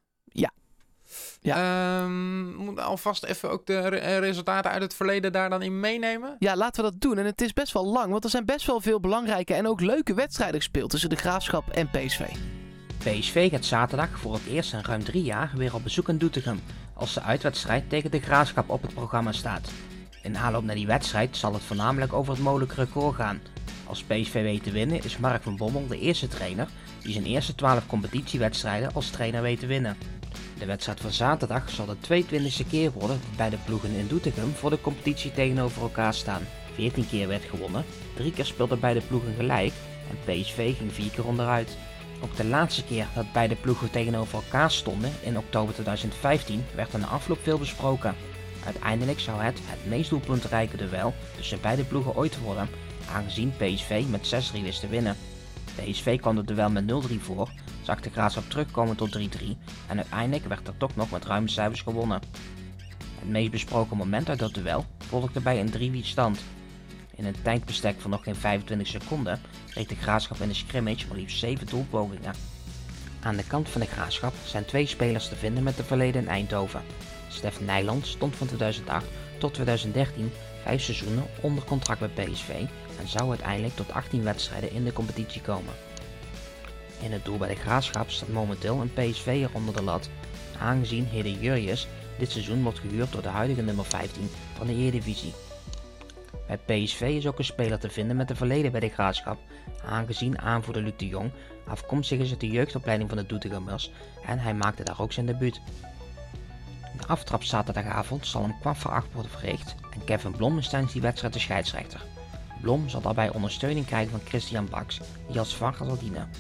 Ja. 1.42 1.56
Ehm, 2.02 2.54
moet 2.56 2.78
alvast 2.80 3.24
even 3.24 3.50
ook 3.50 3.66
de 3.66 3.88
re- 3.88 3.96
eh, 3.96 4.18
resultaten 4.18 4.70
uit 4.70 4.82
het 4.82 4.94
verleden 4.94 5.32
daar 5.32 5.50
dan 5.50 5.62
in 5.62 5.80
meenemen. 5.80 6.36
Ja, 6.38 6.56
laten 6.56 6.84
we 6.84 6.90
dat 6.90 7.00
doen. 7.00 7.18
En 7.18 7.24
het 7.24 7.40
is 7.40 7.52
best 7.52 7.72
wel 7.72 7.86
lang, 7.86 8.10
want 8.10 8.24
er 8.24 8.30
zijn 8.30 8.44
best 8.44 8.66
wel 8.66 8.80
veel 8.80 9.00
belangrijke 9.00 9.54
en 9.54 9.66
ook 9.66 9.80
leuke 9.80 10.14
wedstrijden 10.14 10.56
gespeeld 10.60 10.90
tussen 10.90 11.10
de 11.10 11.16
Graafschap 11.16 11.68
en 11.70 11.90
PSV. 11.90 12.20
PSV 13.04 13.50
gaat 13.50 13.64
zaterdag 13.64 14.18
voor 14.18 14.32
het 14.32 14.46
eerst 14.46 14.72
in 14.72 14.80
ruim 14.82 15.04
drie 15.04 15.22
jaar 15.22 15.50
weer 15.54 15.74
op 15.74 15.82
bezoek 15.82 16.08
in 16.08 16.18
Doetinchem, 16.18 16.60
als 16.94 17.14
de 17.14 17.22
uitwedstrijd 17.22 17.88
tegen 17.88 18.10
de 18.10 18.20
Graafschap 18.20 18.70
op 18.70 18.82
het 18.82 18.94
programma 18.94 19.32
staat. 19.32 19.70
In 20.22 20.36
aanloop 20.36 20.64
naar 20.64 20.74
die 20.74 20.86
wedstrijd 20.86 21.36
zal 21.36 21.52
het 21.52 21.62
voornamelijk 21.62 22.12
over 22.12 22.32
het 22.32 22.42
mogelijke 22.42 22.74
record 22.74 23.14
gaan. 23.14 23.40
Als 23.86 24.02
PSV 24.02 24.32
weet 24.32 24.62
te 24.62 24.70
winnen 24.70 25.04
is 25.04 25.18
Mark 25.18 25.42
van 25.42 25.56
Bommel 25.56 25.86
de 25.86 25.98
eerste 25.98 26.28
trainer 26.28 26.68
die 27.02 27.12
zijn 27.12 27.24
eerste 27.24 27.54
12 27.54 27.86
competitiewedstrijden 27.86 28.94
als 28.94 29.10
trainer 29.10 29.42
weet 29.42 29.60
te 29.60 29.66
winnen. 29.66 29.96
De 30.58 30.66
wedstrijd 30.66 31.00
van 31.00 31.10
zaterdag 31.10 31.70
zal 31.70 31.86
de 31.86 32.24
22e 32.24 32.68
keer 32.68 32.92
worden 32.92 33.20
dat 33.20 33.36
beide 33.36 33.56
ploegen 33.64 33.90
in 33.90 34.06
Doetinchem 34.08 34.54
voor 34.54 34.70
de 34.70 34.80
competitie 34.80 35.32
tegenover 35.32 35.82
elkaar 35.82 36.14
staan. 36.14 36.42
14 36.74 37.08
keer 37.08 37.28
werd 37.28 37.44
gewonnen, 37.44 37.84
3 38.14 38.32
keer 38.32 38.44
speelden 38.44 38.80
beide 38.80 39.00
ploegen 39.00 39.34
gelijk 39.34 39.72
en 40.10 40.16
PSV 40.24 40.76
ging 40.76 40.92
4 40.92 41.10
keer 41.10 41.26
onderuit. 41.26 41.76
Ook 42.22 42.36
de 42.36 42.44
laatste 42.44 42.84
keer 42.84 43.06
dat 43.14 43.32
beide 43.32 43.56
ploegen 43.56 43.90
tegenover 43.90 44.34
elkaar 44.34 44.70
stonden, 44.70 45.12
in 45.22 45.38
oktober 45.38 45.74
2015, 45.74 46.64
werd 46.74 46.92
er 46.92 46.98
na 46.98 47.06
afloop 47.06 47.38
veel 47.42 47.58
besproken. 47.58 48.14
Uiteindelijk 48.64 49.20
zou 49.20 49.42
het 49.42 49.58
het 49.64 49.86
meest 49.86 50.10
doelpuntrijke 50.10 50.76
duel 50.76 51.14
tussen 51.36 51.60
beide 51.60 51.84
ploegen 51.84 52.16
ooit 52.16 52.40
worden, 52.40 52.68
aangezien 53.12 53.52
PSV 53.56 54.04
met 54.08 54.52
6-3 54.58 54.62
wist 54.62 54.80
te 54.80 54.88
winnen. 54.88 55.16
PSV 55.74 56.20
kwam 56.20 56.36
het 56.36 56.46
duel 56.46 56.70
met 56.70 56.84
0-3 56.84 57.20
voor, 57.20 57.48
zag 57.82 58.00
de 58.00 58.10
graafschap 58.10 58.50
terugkomen 58.50 58.96
tot 58.96 59.18
3-3 59.18 59.20
en 59.86 59.96
uiteindelijk 59.96 60.46
werd 60.46 60.66
er 60.66 60.76
toch 60.76 60.96
nog 60.96 61.10
met 61.10 61.24
ruime 61.24 61.48
cijfers 61.48 61.80
gewonnen. 61.80 62.20
Het 63.18 63.28
meest 63.28 63.50
besproken 63.50 63.96
moment 63.96 64.28
uit 64.28 64.38
dat 64.38 64.54
duel 64.54 64.84
volgde 64.98 65.40
bij 65.40 65.60
een 65.60 65.72
3-wiet 65.72 66.06
stand. 66.06 66.40
In 67.14 67.24
een 67.24 67.42
tijdbestek 67.42 68.00
van 68.00 68.10
nog 68.10 68.22
geen 68.22 68.36
25 68.36 68.86
seconden 68.86 69.40
kreeg 69.70 69.86
de 69.86 69.94
graafschap 69.94 70.40
in 70.40 70.48
de 70.48 70.54
scrimmage 70.54 71.06
maar 71.08 71.16
liefst 71.16 71.38
7 71.38 71.66
doelpogingen. 71.66 72.34
Aan 73.22 73.36
de 73.36 73.46
kant 73.46 73.68
van 73.68 73.80
de 73.80 73.86
graafschap 73.86 74.34
zijn 74.44 74.64
twee 74.64 74.86
spelers 74.86 75.28
te 75.28 75.36
vinden 75.36 75.62
met 75.62 75.76
de 75.76 75.84
verleden 75.84 76.22
in 76.22 76.28
Eindhoven. 76.28 76.82
Stef 77.28 77.60
Nijland 77.60 78.06
stond 78.06 78.36
van 78.36 78.46
2008 78.46 79.06
tot 79.38 79.54
2013 79.54 80.32
vijf 80.62 80.82
seizoenen 80.82 81.26
onder 81.40 81.64
contract 81.64 82.00
bij 82.00 82.24
PSV 82.24 82.48
en 83.00 83.08
zou 83.08 83.28
uiteindelijk 83.28 83.76
tot 83.76 83.92
18 83.92 84.22
wedstrijden 84.22 84.72
in 84.72 84.84
de 84.84 84.92
competitie 84.92 85.40
komen. 85.40 85.74
In 87.02 87.12
het 87.12 87.24
doel 87.24 87.38
bij 87.38 87.48
de 87.48 87.60
Graafschap 87.60 88.10
staat 88.10 88.28
momenteel 88.28 88.80
een 88.80 88.92
PSV 88.92 89.46
onder 89.52 89.74
de 89.74 89.82
lat, 89.82 90.08
aangezien 90.58 91.06
Hede 91.06 91.38
Jurjes 91.38 91.88
dit 92.18 92.30
seizoen 92.30 92.62
wordt 92.62 92.78
gehuurd 92.78 93.12
door 93.12 93.22
de 93.22 93.28
huidige 93.28 93.62
nummer 93.62 93.84
15 93.84 94.30
van 94.56 94.66
de 94.66 94.74
Eredivisie. 94.74 95.32
Bij 96.50 96.84
PSV 96.84 97.00
is 97.00 97.26
ook 97.26 97.38
een 97.38 97.44
speler 97.44 97.78
te 97.78 97.90
vinden 97.90 98.16
met 98.16 98.30
een 98.30 98.36
verleden 98.36 98.70
bij 98.70 98.80
de 98.80 98.88
Graafschap, 98.88 99.38
aangezien 99.84 100.38
aanvoerder 100.38 100.82
Luc 100.82 100.92
de 100.96 101.06
Jong 101.06 101.30
afkomstig 101.66 102.18
is 102.18 102.30
uit 102.30 102.40
de 102.40 102.50
jeugdopleiding 102.50 103.08
van 103.08 103.18
de 103.18 103.26
Doetinchemmers 103.26 103.90
en 104.26 104.38
hij 104.38 104.54
maakte 104.54 104.84
daar 104.84 105.00
ook 105.00 105.12
zijn 105.12 105.26
debuut. 105.26 105.60
De 106.98 107.06
aftrap 107.06 107.42
zaterdagavond 107.42 108.26
zal 108.26 108.42
om 108.42 108.58
kwart 108.60 108.78
voor 108.78 109.04
worden 109.12 109.30
verricht 109.30 109.74
en 109.90 110.04
Kevin 110.04 110.30
Blom 110.30 110.58
is 110.58 110.68
tijdens 110.68 110.92
die 110.92 111.02
wedstrijd 111.02 111.32
de 111.32 111.38
scheidsrechter. 111.38 112.04
Blom 112.60 112.88
zal 112.88 113.00
daarbij 113.00 113.30
ondersteuning 113.30 113.86
krijgen 113.86 114.10
van 114.10 114.20
Christian 114.24 114.68
Baks, 114.70 115.00
die 115.28 115.38
als 115.38 115.56
vanger 115.56 115.86
zal 115.86 115.98
dienen. 115.98 116.30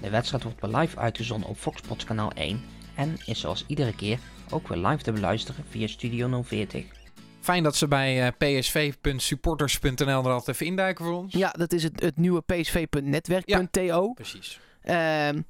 De 0.00 0.10
wedstrijd 0.10 0.42
wordt 0.42 0.76
live 0.76 0.98
uitgezonden 0.98 1.48
op 1.48 1.56
Fox 1.56 1.78
Sports 1.78 2.04
kanaal 2.04 2.32
1 2.32 2.64
en 2.94 3.16
is 3.24 3.40
zoals 3.40 3.64
iedere 3.66 3.94
keer 3.94 4.18
ook 4.50 4.68
weer 4.68 4.86
live 4.86 5.02
te 5.02 5.12
beluisteren 5.12 5.64
via 5.68 5.86
Studio 5.86 6.42
040. 6.42 7.01
Fijn 7.42 7.62
dat 7.62 7.76
ze 7.76 7.88
bij 7.88 8.26
eh, 8.26 8.32
psv.supporters.nl 8.38 10.24
er 10.24 10.30
altijd 10.30 10.48
even 10.48 10.66
induiken 10.66 11.04
voor 11.04 11.14
ons. 11.14 11.34
Ja, 11.34 11.50
dat 11.50 11.72
is 11.72 11.82
het, 11.82 12.00
het 12.02 12.16
nieuwe 12.16 12.40
psv.netwerk.to. 12.40 14.12
Precies. 14.12 14.60
Ehm, 14.82 15.40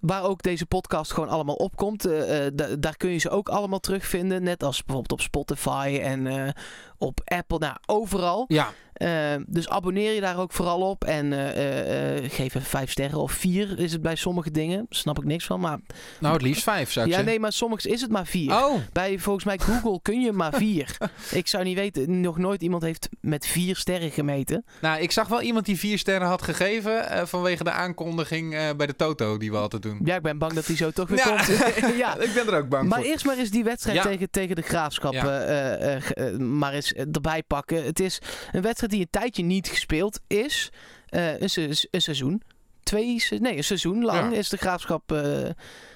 waar 0.00 0.22
ook 0.22 0.42
deze 0.42 0.66
podcast 0.66 1.12
gewoon 1.12 1.28
allemaal 1.28 1.54
opkomt. 1.54 2.04
Eh, 2.04 2.46
eh, 2.46 2.52
da- 2.54 2.76
daar 2.78 2.96
kun 2.96 3.10
je 3.10 3.18
ze 3.18 3.30
ook 3.30 3.48
allemaal 3.48 3.80
terugvinden. 3.80 4.42
Net 4.42 4.62
als 4.62 4.84
bijvoorbeeld 4.84 5.12
op 5.12 5.20
Spotify 5.20 5.98
en 6.02 6.52
op 6.98 7.20
Apple. 7.24 7.58
Nou, 7.58 7.76
overal. 7.86 8.44
Ja, 8.48 8.72
Ehm, 8.94 9.42
dus 9.46 9.68
abonneer 9.68 10.12
je 10.12 10.20
daar 10.20 10.38
ook 10.38 10.52
vooral 10.52 10.80
op. 10.80 11.04
En 11.04 11.32
eh, 11.32 11.48
eh, 11.50 12.16
eh, 12.16 12.30
geef 12.30 12.38
even 12.54 12.62
vijf 12.62 12.90
sterren 12.90 13.18
of 13.18 13.32
vier 13.32 13.78
is 13.78 13.92
het 13.92 14.02
bij 14.02 14.14
sommige 14.16 14.50
dingen. 14.50 14.86
Snap 14.88 15.18
ik 15.18 15.24
niks 15.24 15.44
van. 15.46 15.60
Maar 15.60 15.78
nou 16.20 16.32
het 16.34 16.42
liefst 16.42 16.62
vijf 16.62 16.92
zou 16.92 17.06
ik 17.06 17.10
ja, 17.10 17.16
zeggen. 17.16 17.24
nee, 17.24 17.40
maar 17.40 17.52
soms 17.52 17.86
is 17.86 18.00
het 18.00 18.10
maar 18.10 18.26
vier. 18.26 18.52
Oh, 18.52 18.74
Bij 18.92 19.18
volgens 19.18 19.44
mij 19.44 19.58
Google 19.58 19.98
kun 20.02 20.20
je 20.20 20.32
maar 20.32 20.52
vier. 20.54 20.96
ik 21.30 21.48
zou 21.48 21.64
niet 21.64 21.76
weten, 21.76 22.20
nog 22.20 22.38
nooit 22.38 22.62
iemand 22.62 22.82
heeft 22.82 23.08
met 23.20 23.46
vier 23.46 23.76
sterren 23.76 24.10
gemeten. 24.10 24.64
nou 24.80 25.00
ik 25.00 25.10
zag 25.12 25.28
wel 25.28 25.42
iemand 25.42 25.66
die 25.66 25.78
vier 25.78 25.98
sterren 25.98 26.28
had 26.28 26.42
gegeven 26.42 27.28
vanwege 27.28 27.64
de 27.64 27.70
aankondiging 27.70 28.50
bij 28.76 28.86
de 28.86 28.96
Toto 28.96 29.36
die 29.38 29.50
we 29.50 29.56
altijd 29.56 29.82
doen. 29.82 30.00
Ja, 30.04 30.16
ik 30.16 30.22
ben 30.22 30.38
bang 30.38 30.52
dat 30.52 30.66
die 30.66 30.76
zo 30.76 30.90
toch 30.90 31.08
weer 31.08 31.18
Ja. 31.18 31.24
komt. 31.24 31.46
ja. 31.96 32.18
Ik 32.18 32.34
ben 32.34 32.46
er 32.46 32.58
ook 32.58 32.68
bang 32.68 32.88
Maar 32.88 32.98
voor. 33.00 33.08
eerst 33.08 33.24
maar 33.24 33.38
eens 33.38 33.50
die 33.50 33.64
wedstrijd 33.64 33.96
Ja. 33.96 34.02
tegen, 34.02 34.30
tegen 34.30 34.56
de 34.56 34.62
Graafschap 34.62 35.12
Ja. 35.12 35.98
maar 36.38 36.72
eens 36.72 36.92
erbij 36.92 37.42
pakken. 37.42 37.84
Het 37.84 38.00
is 38.00 38.18
een 38.52 38.62
wedstrijd 38.62 38.83
die 38.90 39.00
een 39.00 39.10
tijdje 39.10 39.42
niet 39.42 39.68
gespeeld 39.68 40.20
is. 40.26 40.72
Eh, 41.08 41.40
een, 41.40 41.50
se- 41.50 41.86
een 41.90 42.02
seizoen. 42.02 42.42
Twee, 42.82 43.20
se- 43.20 43.36
nee, 43.36 43.56
een 43.56 43.64
seizoen 43.64 44.04
lang 44.04 44.32
Ja. 44.32 44.38
is 44.38 44.48
de 44.48 44.56
Graafschap 44.56 45.12
eh, 45.12 45.18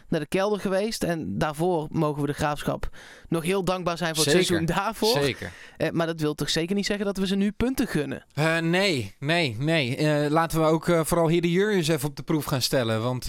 naar 0.09 0.21
de 0.21 0.27
kelder 0.27 0.61
geweest. 0.61 1.03
En 1.05 1.39
daarvoor 1.39 1.87
mogen 1.91 2.21
we 2.21 2.27
de 2.27 2.33
Graafschap 2.33 2.89
nog 3.29 3.43
heel 3.43 3.65
dankbaar 3.65 3.97
zijn 3.99 4.15
voor 4.15 4.25
het 4.25 4.33
seizoen 4.33 4.65
daarvoor. 4.67 5.23
Zeker. 5.23 5.53
Eh, 5.77 5.91
maar 5.91 6.07
dat 6.07 6.21
wil 6.21 6.35
toch 6.35 6.51
zeker 6.51 6.75
niet 6.75 6.87
zeggen 6.87 7.07
dat 7.07 7.17
we 7.17 7.27
ze 7.27 7.37
nu 7.37 7.51
punten 7.53 7.87
gunnen. 7.87 8.25
Nee, 8.71 9.15
nee, 9.19 9.57
nee. 9.59 10.31
Laten 10.31 10.61
we 10.61 10.67
ook 10.67 10.85
vooral 10.85 11.29
hier 11.29 11.41
de 11.41 11.51
Jurjens 11.51 11.89
even 11.89 12.09
op 12.09 12.17
de 12.17 12.23
proef 12.23 12.45
gaan 12.45 12.63
stellen. 12.63 13.03
Want 13.03 13.27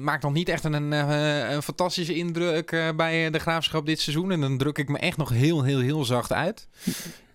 maakt 0.00 0.22
nog 0.22 0.32
niet 0.32 0.48
echt 0.48 0.64
een, 0.64 0.92
een 0.92 1.62
fantastische 1.62 2.14
indruk 2.14 2.92
bij 2.96 3.30
de 3.30 3.38
Graafschap 3.38 3.86
dit 3.86 4.00
seizoen. 4.00 4.30
En 4.32 4.40
dan 4.40 4.58
druk 4.58 4.78
ik 4.78 4.88
me 4.88 4.98
echt 4.98 5.16
nog 5.16 5.28
heel, 5.28 5.62
heel, 5.62 5.80
heel 5.80 6.04
zacht 6.04 6.32
uit. 6.32 6.68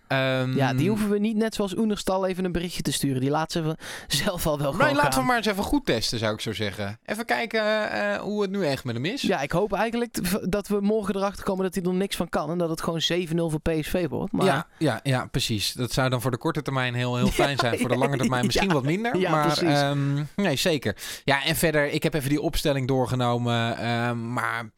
Ehm, 0.08 0.56
Ja, 0.56 0.74
die 0.74 0.88
hoeven 0.88 1.08
we 1.10 1.18
niet 1.18 1.36
net 1.36 1.54
zoals 1.54 1.76
Oenerstal 1.76 2.26
even 2.26 2.44
een 2.44 2.52
berichtje 2.52 2.82
te 2.82 2.92
sturen. 2.92 3.20
Die 3.20 3.30
laat 3.30 3.52
ze 3.52 3.76
zelf 4.06 4.46
al 4.46 4.58
wel 4.58 4.72
Nee, 4.74 4.94
laten 4.94 5.20
we 5.20 5.26
maar 5.26 5.36
eens 5.36 5.46
even 5.46 5.64
goed 5.64 5.86
testen, 5.86 6.18
zou 6.18 6.34
ik 6.34 6.40
zo 6.40 6.52
zeggen. 6.52 6.98
Even 7.04 7.24
kijken 7.24 7.90
eh, 7.90 8.16
hoe 8.20 8.42
het 8.42 8.50
nu 8.50 8.64
echt 8.66 8.84
met 8.84 8.94
hem 8.94 9.04
is. 9.04 9.22
Ja, 9.22 9.40
ik 9.40 9.52
hoop 9.52 9.72
eigenlijk 9.72 10.18
dat 10.50 10.68
we 10.68 10.80
morgen 10.80 11.16
erachter 11.16 11.44
komen 11.44 11.64
dat 11.64 11.74
hij 11.74 11.84
er 11.84 11.94
niks 11.94 12.16
van 12.16 12.28
kan. 12.28 12.50
En 12.50 12.58
dat 12.58 12.68
het 12.70 12.82
gewoon 12.82 13.00
7-0 13.00 13.50
voor 13.50 13.60
PSV 13.60 14.08
wordt. 14.08 14.32
Maar 14.32 14.46
Ja, 14.46 14.66
ja, 14.78 15.00
ja, 15.02 15.26
precies. 15.26 15.72
Dat 15.72 15.92
zou 15.92 16.08
dan 16.10 16.20
voor 16.20 16.30
de 16.30 16.36
korte 16.38 16.62
termijn 16.62 16.94
heel, 16.94 17.16
heel 17.16 17.26
fijn 17.26 17.58
zijn. 17.64 17.78
Voor 17.78 17.88
de 17.88 17.96
lange 17.96 18.16
termijn 18.16 18.44
misschien 18.46 18.68
ja. 18.68 18.74
wat 18.74 18.82
minder. 18.84 19.16
Ja, 19.18 19.30
maar 19.30 19.46
precies. 19.46 19.62
ehm, 19.80 20.22
nee, 20.36 20.56
zeker. 20.56 20.96
Ja, 21.24 21.44
en 21.44 21.56
verder, 21.56 21.86
ik 21.90 22.02
heb 22.02 22.14
even 22.14 22.28
die 22.28 22.40
opstelling 22.40 22.88
doorgenomen. 22.88 23.76
ehm, 23.78 24.32
maar 24.32 24.70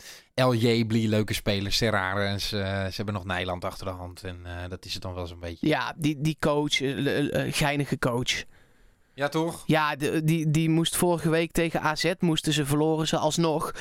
LJ, 0.44 0.84
Blie, 0.84 1.08
leuke 1.08 1.34
spelers. 1.34 1.76
Serrarens, 1.76 2.52
eh 2.52 2.60
ze 2.84 2.92
hebben 2.96 3.14
nog 3.14 3.24
Nijland 3.24 3.64
achter 3.64 3.86
de 3.86 3.92
hand. 3.92 4.24
En 4.24 4.40
eh, 4.44 4.52
dat 4.68 4.84
is 4.84 4.92
het 4.92 5.02
dan 5.02 5.14
wel 5.14 5.26
zo'n 5.26 5.40
beetje. 5.40 5.66
ja 5.68 5.94
die, 5.96 6.16
die 6.20 6.36
coach, 6.40 6.80
eh, 6.80 7.52
geinige 7.52 7.98
coach. 7.98 8.44
Ja, 9.14 9.28
toch? 9.28 9.62
Ja, 9.66 9.96
de- 9.96 10.24
die, 10.24 10.50
die 10.50 10.68
moest 10.68 10.96
vorige 10.96 11.30
week 11.30 11.52
tegen 11.52 11.80
AZ, 11.80 12.12
moesten 12.18 12.52
ze 12.52 12.64
verloren 12.66 13.08
ze 13.08 13.16
alsnog. 13.16 13.72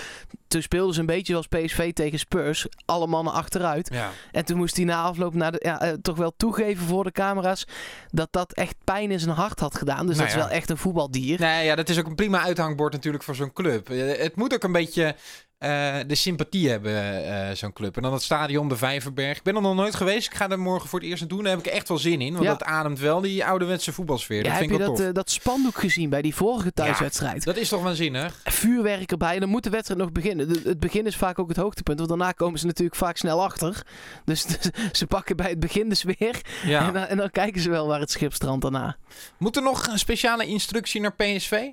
Toen 0.47 0.61
speelden 0.61 0.93
ze 0.93 0.99
een 0.99 1.05
beetje 1.05 1.31
zoals 1.33 1.47
PSV 1.47 1.93
tegen 1.93 2.19
Spurs. 2.19 2.67
Alle 2.85 3.07
mannen 3.07 3.33
achteruit. 3.33 3.89
Ja. 3.93 4.11
En 4.31 4.45
toen 4.45 4.57
moest 4.57 4.75
hij 4.75 4.85
na 4.85 5.01
afloop 5.01 5.33
naar 5.33 5.51
de, 5.51 5.59
ja, 5.63 5.97
toch 6.01 6.17
wel 6.17 6.33
toegeven 6.37 6.85
voor 6.85 7.03
de 7.03 7.11
camera's... 7.11 7.65
dat 8.09 8.27
dat 8.31 8.53
echt 8.53 8.75
pijn 8.83 9.11
in 9.11 9.19
zijn 9.19 9.35
hart 9.35 9.59
had 9.59 9.75
gedaan. 9.77 10.07
Dus 10.07 10.15
Nou 10.17 10.27
dat 10.29 10.37
is 10.37 10.43
wel 10.43 10.53
echt 10.55 10.69
een 10.69 10.77
voetbaldier. 10.77 11.39
Nee, 11.39 11.65
ja, 11.65 11.75
dat 11.75 11.89
is 11.89 11.99
ook 11.99 12.07
een 12.07 12.15
prima 12.15 12.41
uithangbord 12.41 12.93
natuurlijk 12.93 13.23
voor 13.23 13.35
zo'n 13.35 13.53
club. 13.53 13.87
Het 13.87 14.35
moet 14.35 14.53
ook 14.53 14.63
een 14.63 14.71
beetje 14.71 15.15
eh, 15.59 15.95
de 16.07 16.15
sympathie 16.15 16.69
hebben, 16.69 17.25
eh, 17.25 17.55
zo'n 17.55 17.73
club. 17.73 17.95
En 17.95 18.01
dan 18.01 18.13
het 18.13 18.21
stadion, 18.21 18.67
de 18.69 18.75
Vijverberg. 18.77 19.37
Ik 19.37 19.43
ben 19.43 19.55
er 19.55 19.61
nog 19.61 19.75
nooit 19.75 19.95
geweest. 19.95 20.27
Ik 20.27 20.33
ga 20.33 20.49
er 20.49 20.59
morgen 20.59 20.89
voor 20.89 20.99
het 20.99 21.07
eerst 21.07 21.19
naartoe. 21.21 21.43
Daar 21.43 21.51
heb 21.55 21.65
ik 21.65 21.71
echt 21.71 21.87
wel 21.87 21.97
zin 21.97 22.21
in. 22.21 22.33
Want 22.33 22.43
Ja. 22.45 22.49
dat 22.51 22.63
ademt 22.63 22.99
wel 22.99 23.21
die 23.21 23.45
ouderwetse 23.45 23.93
voetbalsfeer. 23.93 24.37
Ja, 24.37 24.43
dat 24.43 24.51
heb 24.51 24.59
vind 24.59 24.71
je 24.71 24.77
ik 24.79 24.85
wel 24.85 24.95
dat, 24.95 25.05
eh, 25.07 25.13
dat 25.13 25.29
spandoek 25.29 25.77
gezien 25.79 26.09
bij 26.09 26.21
die 26.21 26.35
vorige 26.35 26.71
thuiswedstrijd? 26.73 27.43
Dat 27.43 27.57
is 27.57 27.69
toch 27.69 27.81
waanzinnig? 27.81 28.39
vuurwerk 28.43 29.11
erbij. 29.11 29.33
En 29.33 29.39
dan 29.39 29.49
moet 29.49 29.63
de 29.63 29.69
wedstrijd 29.69 29.99
nog 29.99 30.11
beginnen. 30.11 30.47
De- 30.53 30.61
het 30.63 30.79
begin 30.79 31.05
is 31.05 31.15
vaak 31.15 31.39
ook 31.39 31.47
het 31.47 31.57
hoogtepunt. 31.57 31.97
Want 31.97 32.09
daarna 32.09 32.31
komen 32.31 32.59
ze 32.59 32.65
natuurlijk 32.65 32.97
vaak 32.97 33.17
snel 33.17 33.43
achter. 33.43 33.81
Dus 34.25 34.45
ze 34.91 35.07
pakken 35.07 35.35
bij 35.35 35.49
het 35.49 35.59
begin 35.59 35.89
de 35.89 35.95
sfeer. 35.95 36.41
En, 36.63 36.69
Ja. 36.69 36.91
dan, 36.91 37.03
en 37.03 37.17
dan 37.17 37.29
kijken 37.31 37.61
ze 37.61 37.69
wel 37.69 37.87
waar 37.87 37.99
het 37.99 38.11
schip 38.11 38.33
strandt 38.33 38.61
daarna. 38.61 38.97
Moet 39.37 39.55
er 39.55 39.61
nog 39.63 39.87
een 39.87 39.99
speciale 39.99 40.45
instructie 40.45 41.01
naar 41.01 41.15
PSV? 41.15 41.67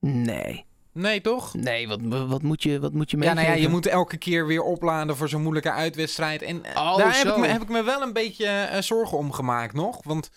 Nee. 0.00 0.64
Nee, 0.96 1.20
toch? 1.20 1.54
Nee, 1.54 1.88
wat, 1.88 2.00
wat, 2.02 2.42
moet, 2.42 2.62
je, 2.62 2.80
wat 2.80 2.92
moet 2.92 3.10
je 3.10 3.16
Ja, 3.16 3.22
meegeven? 3.22 3.44
nou 3.44 3.56
ja, 3.56 3.62
je 3.62 3.68
moet 3.72 3.86
elke 3.86 4.16
keer 4.16 4.46
weer 4.46 4.62
opladen 4.62 5.16
voor 5.16 5.28
zo'n 5.28 5.42
moeilijke 5.42 5.72
uitwedstrijd. 5.72 6.42
En 6.42 6.64
eh, 6.64 6.76
Oh, 6.76 6.96
daar 6.96 7.16
heb 7.16 7.26
ik, 7.26 7.36
me, 7.36 7.46
heb 7.46 7.62
ik 7.62 7.68
me 7.68 7.82
wel 7.82 8.02
een 8.02 8.12
beetje 8.12 8.46
eh, 8.46 8.82
zorgen 8.82 9.18
om 9.18 9.32
gemaakt 9.32 9.74
nog. 9.74 10.00
Want 10.04 10.30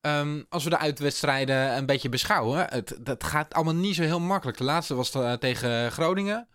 ehm, 0.00 0.42
als 0.48 0.64
we 0.64 0.70
de 0.70 0.78
uitwedstrijden 0.78 1.76
een 1.76 1.86
beetje 1.86 2.08
beschouwen, 2.08 2.66
het, 2.70 2.96
dat 3.00 3.24
gaat 3.24 3.54
allemaal 3.54 3.74
niet 3.74 3.94
zo 3.94 4.02
heel 4.02 4.20
makkelijk. 4.20 4.58
De 4.58 4.64
laatste 4.64 4.94
was 4.94 5.14
eh, 5.14 5.32
tegen 5.32 5.92
Groningen. 5.92 6.48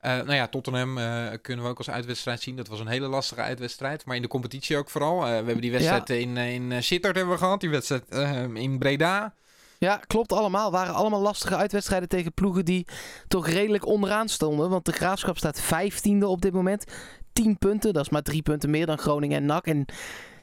Nou 0.00 0.34
ja, 0.34 0.46
Tottenham 0.48 0.94
kunnen 1.42 1.64
we 1.64 1.70
ook 1.70 1.78
als 1.78 1.90
uitwedstrijd 1.90 2.40
zien. 2.40 2.56
Dat 2.56 2.68
was 2.68 2.80
een 2.80 2.86
hele 2.86 3.06
lastige 3.06 3.40
uitwedstrijd. 3.40 4.04
Maar 4.04 4.16
in 4.16 4.22
de 4.22 4.28
competitie 4.28 4.76
ook 4.76 4.90
vooral. 4.90 5.20
We 5.20 5.26
hebben 5.26 5.60
die 5.60 5.70
wedstrijd 5.72 6.10
in, 6.10 6.36
in 6.36 6.82
Sittard 6.82 7.16
hebben 7.16 7.34
we 7.34 7.40
gehad. 7.40 7.60
Die 7.60 7.70
wedstrijd 7.70 8.08
eh, 8.08 8.42
in 8.54 8.78
Breda. 8.78 9.34
Ja, 9.78 9.96
klopt 9.96 10.32
allemaal. 10.32 10.70
Waren 10.70 10.94
allemaal 10.94 11.20
lastige 11.20 11.56
uitwedstrijden 11.56 12.08
tegen 12.08 12.32
ploegen 12.32 12.64
die 12.64 12.86
toch 13.28 13.48
redelijk 13.48 13.86
onderaan 13.86 14.28
stonden. 14.28 14.70
Want 14.70 14.84
de 14.84 14.92
Graafschap 14.92 15.36
staat 15.36 15.60
vijftiende 15.60 16.26
op 16.26 16.42
dit 16.42 16.52
moment. 16.52 16.84
10 17.32 17.58
punten, 17.58 17.92
dat 17.92 18.02
is 18.04 18.10
maar 18.10 18.22
drie 18.22 18.42
punten 18.42 18.70
meer 18.70 18.86
dan 18.86 18.98
Groningen 18.98 19.36
en 19.36 19.46
NAC. 19.46 19.66
En 19.66 19.84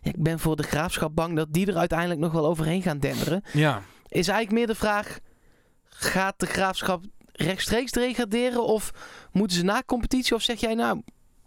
ik 0.01 0.23
ben 0.23 0.39
voor 0.39 0.55
de 0.55 0.63
Graafschap 0.63 1.15
bang 1.15 1.35
dat 1.35 1.53
die 1.53 1.67
er 1.67 1.77
uiteindelijk 1.77 2.19
nog 2.19 2.31
wel 2.31 2.45
overheen 2.45 2.81
gaan 2.81 2.99
denderen. 2.99 3.43
Ja. 3.53 3.81
is 4.07 4.27
eigenlijk 4.27 4.51
meer 4.51 4.67
de 4.67 4.75
vraag: 4.75 5.19
gaat 5.83 6.39
de 6.39 6.45
graafschap 6.45 7.03
rechtstreeks 7.31 7.91
degraderen? 7.91 8.63
Of 8.65 8.91
moeten 9.31 9.57
ze 9.57 9.63
na 9.63 9.83
competitie? 9.85 10.35
Of 10.35 10.41
zeg 10.41 10.59
jij 10.59 10.73
nou, 10.73 11.01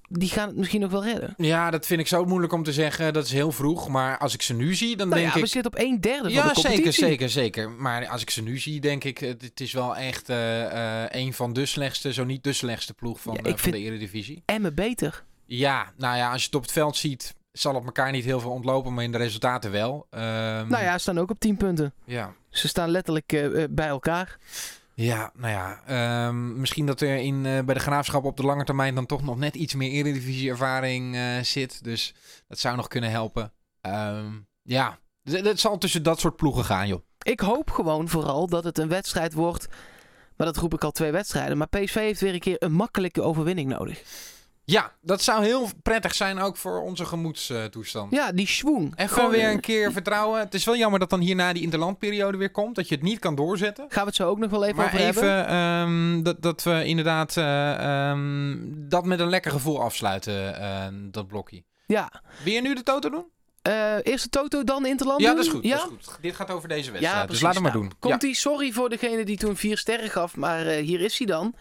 die 0.09 0.29
gaan 0.29 0.49
het 0.49 0.57
misschien 0.57 0.81
nog 0.81 0.91
wel 0.91 1.05
redden? 1.05 1.35
ja, 1.37 1.71
dat 1.71 1.87
vind 1.87 2.01
ik 2.01 2.07
zo 2.07 2.25
moeilijk 2.25 2.53
om 2.53 2.63
te 2.63 2.73
zeggen. 2.73 3.13
Dat 3.13 3.25
is 3.25 3.33
heel 3.33 3.53
vroeg. 3.53 3.89
Maar 3.89 4.19
als 4.19 4.35
ik 4.35 4.43
ze 4.43 4.55
nu 4.55 4.75
zie, 4.75 4.97
dan 4.97 5.09
Nou 5.09 5.21
denk 5.21 5.33
ja, 5.33 5.39
ik... 5.39 5.45
we 5.45 5.51
zitten 5.51 5.73
op 5.73 5.79
een 5.81 6.01
derde 6.01 6.23
van 6.23 6.33
Ja, 6.33 6.43
de 6.49 6.53
competitie. 6.55 6.93
zeker, 6.93 6.93
zeker, 6.93 7.29
zeker. 7.29 7.71
Maar 7.71 8.07
als 8.09 8.23
ik 8.23 8.31
ze 8.31 8.43
nu 8.43 8.59
zie, 8.59 8.81
denk 8.81 9.05
ik, 9.05 9.19
het, 9.19 9.61
is 9.61 9.73
wel 9.73 9.97
echt 9.97 10.29
eh, 10.29 11.03
eh, 11.05 11.09
een 11.11 11.33
van 11.33 11.53
de 11.53 11.67
slechtste, 11.67 12.13
zo 12.13 12.25
niet 12.25 12.45
de 12.45 12.53
slechtste 12.53 12.95
ploeg 12.95 13.21
van, 13.21 13.33
Ja, 13.35 13.41
eh, 13.41 13.45
ik 13.47 13.59
van 13.59 13.61
vind- 13.73 13.75
de 13.75 13.81
Eredivisie. 13.91 14.43
Emmen 14.45 14.75
beter. 14.75 15.25
Ja, 15.45 15.93
nou 15.97 16.17
ja, 16.17 16.31
als 16.33 16.41
je 16.41 16.47
het 16.47 16.57
op 16.57 16.63
het 16.63 16.73
veld 16.73 16.97
ziet, 16.97 17.35
zal 17.53 17.75
het 17.75 17.85
elkaar 17.85 18.11
niet 18.11 18.25
heel 18.25 18.41
veel 18.41 18.51
ontlopen, 18.51 18.95
maar 18.95 19.05
in 19.05 19.13
de 19.13 19.19
resultaten 19.19 19.71
wel. 19.71 20.07
Ehm, 20.11 20.23
Nou 20.69 20.83
ja, 20.83 20.93
ze 20.93 20.99
staan 20.99 21.19
ook 21.19 21.31
op 21.31 21.39
10 21.41 21.57
punten. 21.57 21.93
ja. 22.05 22.33
Ze 22.51 22.69
staan 22.69 22.91
letterlijk 22.91 23.27
bij 23.71 23.87
elkaar. 23.87 24.39
Ja, 24.99 25.33
nou 25.35 25.53
ja, 25.53 25.83
ehm, 25.87 26.61
misschien 26.61 26.87
dat 26.87 27.01
er 27.01 27.17
in, 27.17 27.47
eh, 27.47 27.65
bij 27.65 27.75
de 27.75 27.81
graafschap 27.81 28.25
op 28.25 28.37
de 28.37 28.43
lange 28.43 28.65
termijn 28.65 28.95
dan 28.95 29.07
toch 29.07 29.23
nog 29.23 29.37
net 29.37 29.55
iets 29.55 29.75
meer 29.75 29.91
Eredivisie-ervaring 29.91 31.15
eh, 31.15 31.43
zit. 31.43 31.85
Dus 31.85 32.15
dat 32.49 32.59
zou 32.59 32.77
nog 32.77 32.89
kunnen 32.89 33.11
helpen. 33.11 33.53
Ehm, 33.81 34.33
ja, 34.63 34.99
het 35.23 35.61
zal 35.61 35.79
tussen 35.79 36.03
dat 36.03 36.21
soort 36.21 36.37
ploegen 36.37 36.65
gaan, 36.65 36.89
joh. 36.89 37.01
Ik 37.23 37.41
hoop 37.41 37.71
gewoon 37.71 38.09
vooral 38.09 38.47
dat 38.47 38.65
het 38.65 38.79
een 38.79 38.89
wedstrijd 38.89 39.33
wordt. 39.33 39.67
Maar 40.37 40.47
dat 40.47 40.57
roep 40.57 40.75
ik 40.75 40.85
al 40.85 40.91
twee 40.91 41.11
wedstrijden. 41.11 41.59
Maar 41.59 41.69
PSV 41.69 41.95
heeft 41.95 42.21
weer 42.21 42.35
een 42.35 42.41
keer 42.41 42.63
een 42.63 42.73
makkelijke 42.73 43.23
overwinning 43.23 43.69
nodig. 43.69 44.03
Ja, 44.69 44.93
dat 45.01 45.23
zou 45.23 45.45
heel 45.45 45.69
prettig 45.83 46.15
zijn 46.15 46.39
ook 46.39 46.57
voor 46.57 46.83
onze 46.83 47.05
gemoedstoestand. 47.05 48.13
Ja, 48.13 48.33
die 48.33 48.47
schwung. 48.47 48.93
Even 48.97 49.15
Gewoon, 49.15 49.31
weer 49.31 49.51
een 49.51 49.61
keer 49.61 49.93
vertrouwen. 49.93 50.41
Het 50.41 50.55
is 50.55 50.65
wel 50.65 50.77
jammer 50.77 51.01
dat 51.01 51.11
dan 51.11 51.21
hierna 51.21 51.53
die 51.53 51.63
interlandperiode 51.63 52.37
weer 52.37 52.51
komt. 52.51 52.75
Dat 52.75 52.89
je 52.89 52.95
het 52.95 53.05
niet 53.05 53.19
kan 53.19 53.35
doorzetten. 53.35 53.85
Gaan 53.89 54.03
we 54.03 54.09
het 54.09 54.17
zo 54.17 54.29
ook 54.29 54.39
nog 54.39 54.51
wel 54.51 54.65
even 54.65 54.77
maar 54.77 54.87
over 54.87 54.99
hebben. 54.99 55.23
even 55.23 55.47
ehm, 55.47 56.23
dat, 56.23 56.43
dat 56.43 56.63
we 56.63 56.85
inderdaad 56.85 57.37
eh, 57.37 58.09
ehm, 58.11 58.57
dat 58.89 59.05
met 59.05 59.21
een 59.21 59.29
lekker 59.29 59.51
gevoel 59.51 59.83
afsluiten, 59.83 60.61
eh, 60.61 60.87
dat 60.93 61.27
blokje. 61.27 61.63
Ja. 61.87 62.23
Wil 62.45 62.53
je 62.53 62.61
nu 62.63 62.75
de 62.75 62.83
toto 62.83 63.11
doen? 63.11 63.25
Eh, 63.63 63.95
eerst 64.03 64.25
de 64.25 64.31
Toto, 64.31 64.65
dan 64.65 64.83
de 64.83 64.89
Interland 64.89 65.21
Ja, 65.21 65.35
dat 65.35 65.45
is 65.45 65.51
goed. 65.51 65.65
Ja? 65.65 65.77
Dat 65.77 65.91
is 66.01 66.07
goed. 66.07 66.19
Dit 66.21 66.35
gaat 66.35 66.51
over 66.51 66.69
deze 66.69 66.87
Ja, 66.87 66.93
wedstrijd. 66.93 67.27
precies. 67.27 67.33
dus 67.33 67.43
laten 67.43 67.63
we 67.63 67.69
maar 67.69 67.77
Nou, 67.79 67.89
doen. 67.89 67.99
Komt 68.11 68.23
ie? 68.23 68.35
Sorry 68.35 68.73
voor 68.73 68.89
degene 68.89 69.25
die 69.25 69.37
toen 69.37 69.57
vier 69.57 69.79
sterren 69.79 70.11
gaf, 70.11 70.37
maar 70.37 70.67
eh, 70.67 70.85
hier 70.85 71.01
is 71.01 71.19
hij 71.19 71.27
dan. 71.27 71.55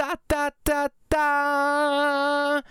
Ta 0.00 0.14
ta 0.26 0.50
ta 0.62 0.88
ta. 1.08 2.62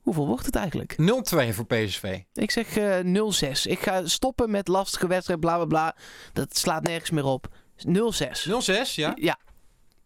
Hoeveel 0.00 0.26
wordt 0.26 0.46
het 0.46 0.56
eigenlijk? 0.56 0.92
0-2 0.92 1.54
voor 1.54 1.66
PSV. 1.66 2.20
Ik 2.32 2.50
zeg 2.50 2.76
eh, 2.76 3.04
uh, 3.04 3.32
0-6. 3.58 3.62
Ik 3.62 3.78
ga 3.80 4.06
stoppen 4.06 4.50
met 4.50 4.68
lastige 4.68 5.06
wedstrijd, 5.06 5.40
bla 5.40 5.56
bla 5.56 5.64
bla. 5.64 5.96
Dat 6.32 6.56
slaat 6.56 6.82
nergens 6.82 7.10
meer 7.10 7.24
op. 7.24 7.48
0-6. 7.86 7.88
0-6, 7.88 8.94
ja? 8.94 9.12
Ja. 9.14 9.38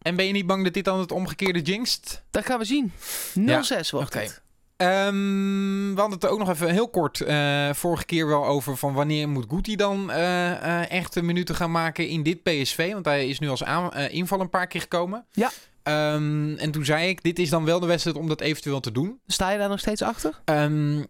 En 0.03 0.17
ben 0.17 0.27
je 0.27 0.33
niet 0.33 0.47
bang 0.47 0.65
dat 0.65 0.73
dit 0.73 0.85
dan 0.85 0.99
het 0.99 1.13
omgekeerde 1.13 1.61
jinxt? 1.61 2.25
Dat 2.31 2.45
gaan 2.45 2.59
we 2.59 2.65
zien. 2.65 2.93
0-6 3.39 3.91
wordt 3.91 4.15
het. 4.15 4.43
Um, 4.77 5.95
we 5.95 6.01
hadden 6.01 6.19
het 6.19 6.27
ook 6.27 6.39
nog 6.39 6.49
even 6.49 6.71
heel 6.71 6.89
kort 6.89 7.21
uh, 7.21 7.73
vorige 7.73 8.05
keer 8.05 8.27
wel 8.27 8.47
over 8.47 8.77
van 8.77 8.93
wanneer 8.93 9.29
moet 9.29 9.47
Guti 9.49 9.77
dan 9.77 10.11
uh, 10.11 10.17
uh, 10.17 10.91
echt 10.91 11.23
minuten 11.23 11.55
gaan 11.55 11.71
maken 11.71 12.09
in 12.09 12.23
dit 12.23 12.43
PSV. 12.43 12.93
Want 12.93 13.05
hij 13.05 13.29
is 13.29 13.39
nu 13.39 13.49
als 13.49 13.63
inval 14.09 14.41
een 14.41 14.51
paar 14.51 14.67
keer 14.67 14.81
gekomen. 14.81 15.27
Ja. 15.33 15.51
Ehm, 15.85 16.55
en 16.55 16.71
toen 16.71 16.85
zei 16.85 17.09
ik, 17.09 17.23
dit 17.23 17.39
is 17.39 17.51
dan 17.51 17.65
wel 17.65 17.81
de 17.81 17.87
wedstrijd 17.87 18.17
om 18.17 18.29
dat 18.29 18.41
eventueel 18.41 18.81
te 18.81 18.93
doen. 18.93 19.21
Sta 19.27 19.51
je 19.51 19.59
daar 19.59 19.69
nog 19.69 19.81
steeds 19.81 20.03
achter? 20.03 20.41
Ehm, 20.45 21.05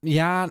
ja, 0.00 0.50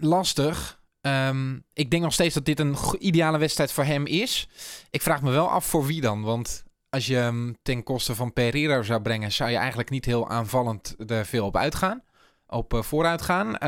lastig. 0.00 0.80
Ehm, 1.00 1.58
ik 1.72 1.90
denk 1.90 2.02
nog 2.02 2.12
steeds 2.12 2.34
dat 2.34 2.44
dit 2.44 2.60
een 2.60 2.76
ideale 2.98 3.38
wedstrijd 3.38 3.72
voor 3.72 3.84
hem 3.84 4.06
is. 4.06 4.48
Ik 4.90 5.02
vraag 5.02 5.22
me 5.22 5.30
wel 5.30 5.48
af 5.48 5.64
voor 5.64 5.86
wie 5.86 6.00
dan. 6.00 6.22
Want 6.22 6.64
als 6.90 7.06
je 7.06 7.14
hem 7.14 7.56
ten 7.62 7.82
koste 7.82 8.14
van 8.14 8.32
Pereira 8.32 8.82
zou 8.82 9.02
brengen, 9.02 9.32
zou 9.32 9.50
je 9.50 9.56
eigenlijk 9.56 9.90
niet 9.90 10.04
heel 10.04 10.28
aanvallend 10.28 10.94
er 11.06 11.26
veel 11.26 11.46
op 11.46 11.56
uitgaan. 11.56 12.02
Op 12.46 12.74
eh, 12.74 12.82
vooruit 12.82 13.22
gaan. 13.22 13.58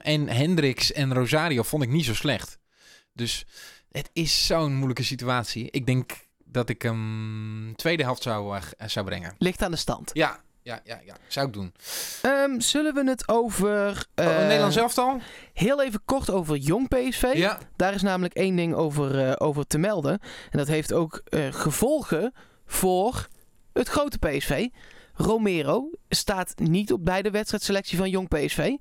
En 0.00 0.28
Hendricks 0.28 0.92
en 0.92 1.14
Rosario 1.14 1.62
vond 1.62 1.82
ik 1.82 1.88
niet 1.88 2.04
zo 2.04 2.14
slecht. 2.14 2.58
Dus 3.12 3.46
het 3.90 4.10
is 4.12 4.46
zo'n 4.46 4.74
moeilijke 4.74 5.02
situatie. 5.02 5.70
Ik 5.70 5.86
denk 5.86 6.23
dat 6.54 6.68
ik 6.68 6.82
hem 6.82 7.72
tweede 7.76 8.02
helft 8.02 8.22
zou, 8.22 8.56
eh, 8.56 8.62
g- 8.62 8.90
zou 8.90 9.06
brengen. 9.06 9.34
Ligt 9.38 9.62
aan 9.62 9.70
de 9.70 9.76
stand. 9.76 10.10
Ja, 10.12 10.38
ja, 10.62 10.80
ja, 10.84 11.00
ja. 11.04 11.14
Zou 11.28 11.46
ik 11.46 11.52
doen. 11.52 11.74
Ehm, 12.22 12.60
zullen 12.60 12.94
we 12.94 13.04
het 13.10 13.28
over... 13.28 14.06
Oh, 14.14 14.24
eh, 14.24 14.38
Nederland 14.38 14.72
zelf 14.72 14.98
al? 14.98 15.20
Heel 15.52 15.82
even 15.82 16.00
kort 16.04 16.30
over 16.30 16.56
jong 16.56 16.88
PSV. 16.88 17.30
Ja. 17.34 17.58
Daar 17.76 17.94
is 17.94 18.02
namelijk 18.02 18.34
één 18.34 18.56
ding 18.56 18.74
over, 18.74 19.28
eh, 19.28 19.32
over 19.46 19.66
te 19.66 19.78
melden. 19.78 20.18
En 20.50 20.58
dat 20.58 20.66
heeft 20.68 20.92
ook 20.92 21.22
eh, 21.24 21.46
gevolgen 21.52 22.34
voor 22.66 23.28
het 23.72 23.88
grote 23.88 24.18
PSV. 24.18 24.68
Romero 25.14 25.90
staat 26.08 26.52
niet 26.56 26.92
op 26.92 27.04
bij 27.04 27.22
de 27.22 27.30
wedstrijdselectie 27.30 27.98
van 27.98 28.10
jong 28.10 28.28
PSV. 28.28 28.72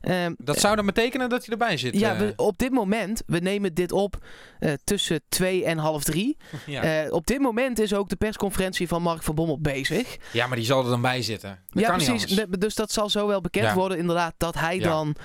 Ehm, 0.00 0.34
Dat 0.38 0.58
zou 0.58 0.76
dan 0.76 0.86
betekenen 0.86 1.28
dat 1.28 1.40
hij 1.44 1.48
erbij 1.52 1.76
zit. 1.76 1.98
ja, 1.98 2.12
eh. 2.12 2.18
we, 2.18 2.32
op 2.36 2.58
dit 2.58 2.70
moment, 2.72 3.22
we 3.26 3.38
nemen 3.38 3.74
dit 3.74 3.92
op 3.92 4.24
eh, 4.58 4.72
tussen 4.84 5.20
twee 5.28 5.64
en 5.64 5.78
half 5.78 6.04
drie. 6.04 6.36
ja. 6.66 6.82
Eh, 7.04 7.12
op 7.12 7.26
dit 7.26 7.40
moment 7.40 7.78
is 7.78 7.94
ook 7.94 8.08
de 8.08 8.16
persconferentie 8.16 8.88
van 8.88 9.02
Mark 9.02 9.22
van 9.22 9.34
Bommel 9.34 9.60
bezig. 9.60 10.16
ja, 10.32 10.46
maar 10.46 10.56
die 10.56 10.66
zal 10.66 10.84
er 10.84 10.90
dan 10.90 11.00
bij 11.00 11.22
zitten. 11.22 11.58
Dat 11.70 11.82
ja, 11.82 11.88
kan 11.88 11.96
precies. 12.04 12.46
Dus 12.58 12.74
dat 12.74 12.92
zal 12.92 13.10
zo 13.10 13.26
wel 13.26 13.40
bekend 13.40 13.66
Ja. 13.66 13.74
worden, 13.74 13.98
inderdaad, 13.98 14.34
dat 14.36 14.54
hij 14.54 14.76
Ja. 14.78 14.82
dan 14.88 15.16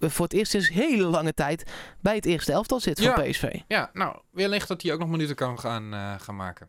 voor 0.00 0.24
het 0.24 0.32
eerst 0.34 0.50
sinds 0.50 0.68
hele 0.68 1.04
lange 1.04 1.34
tijd 1.34 1.70
bij 2.00 2.14
het 2.14 2.24
eerste 2.26 2.52
elftal 2.52 2.80
zit 2.80 3.00
van 3.00 3.24
Ja. 3.24 3.30
PSV. 3.30 3.60
Ja, 3.68 3.90
nou, 3.92 4.16
wellicht 4.30 4.68
dat 4.68 4.82
hij 4.82 4.92
ook 4.92 4.98
nog 4.98 5.08
minuten 5.08 5.36
kan 5.36 5.58
gaan, 5.58 6.18
gaan 6.20 6.36
maken. 6.36 6.68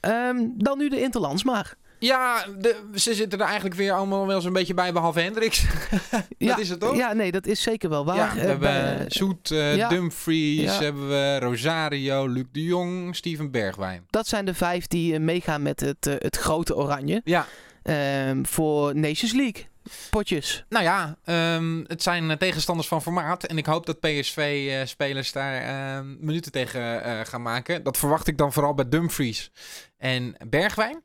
Ehm, 0.00 0.36
dan 0.56 0.78
nu 0.78 0.88
de 0.88 1.00
Interlands 1.00 1.44
maar. 1.44 1.74
Ja, 2.04 2.46
de, 2.58 2.84
ze 2.94 3.14
zitten 3.14 3.38
er 3.40 3.44
eigenlijk 3.46 3.74
weer 3.74 3.92
allemaal 3.92 4.26
wel 4.26 4.40
zo'n 4.40 4.52
beetje 4.52 4.74
bij, 4.74 4.92
behalve 4.92 5.20
Hendricks. 5.20 5.64
ja, 6.38 6.48
dat 6.48 6.58
is 6.58 6.68
het 6.68 6.80
toch? 6.80 6.96
Ja, 6.96 7.12
nee, 7.12 7.32
dat 7.32 7.46
is 7.46 7.62
zeker 7.62 7.88
wel 7.88 8.04
waar. 8.04 8.16
Ja, 8.16 8.34
we 8.34 8.40
Eh, 8.40 8.46
hebben 8.46 8.58
bij- 8.60 9.04
Zoet, 9.08 9.50
eh, 9.50 9.76
ja. 9.76 9.88
Dumfries, 9.88 10.60
Ja. 10.62 10.82
hebben 10.82 11.08
we 11.08 11.38
Rosario, 11.38 12.26
Luc 12.26 12.44
de 12.52 12.62
Jong, 12.64 13.16
Steven 13.16 13.50
Bergwijn. 13.50 14.04
dat 14.10 14.26
zijn 14.26 14.44
de 14.44 14.54
vijf 14.54 14.86
die 14.86 15.14
eh, 15.14 15.20
meegaan 15.20 15.62
met 15.62 15.80
het, 15.80 16.06
eh, 16.06 16.14
het 16.18 16.36
grote 16.36 16.76
oranje. 16.76 17.20
Ja, 17.24 17.46
Ehm, 17.82 18.44
voor 18.44 18.96
Nations 18.96 19.32
League. 19.32 19.66
Potjes. 20.10 20.64
nou 20.68 20.84
ja, 20.84 21.16
ehm, 21.24 21.84
het 21.86 22.02
zijn 22.02 22.30
eh, 22.30 22.36
tegenstanders 22.36 22.88
van 22.88 23.02
formaat. 23.02 23.44
En 23.44 23.58
ik 23.58 23.66
hoop 23.66 23.86
dat 23.86 24.00
PSV-spelers 24.00 25.32
daar 25.32 25.62
ehm, 25.62 26.06
minuten 26.20 26.52
tegen 26.52 27.04
eh, 27.04 27.20
gaan 27.24 27.42
maken. 27.42 27.82
Dat 27.82 27.96
verwacht 27.96 28.26
ik 28.28 28.38
dan 28.38 28.52
vooral 28.52 28.74
bij 28.74 28.88
Dumfries 28.88 29.50
en 29.98 30.36
Bergwijn. 30.48 31.02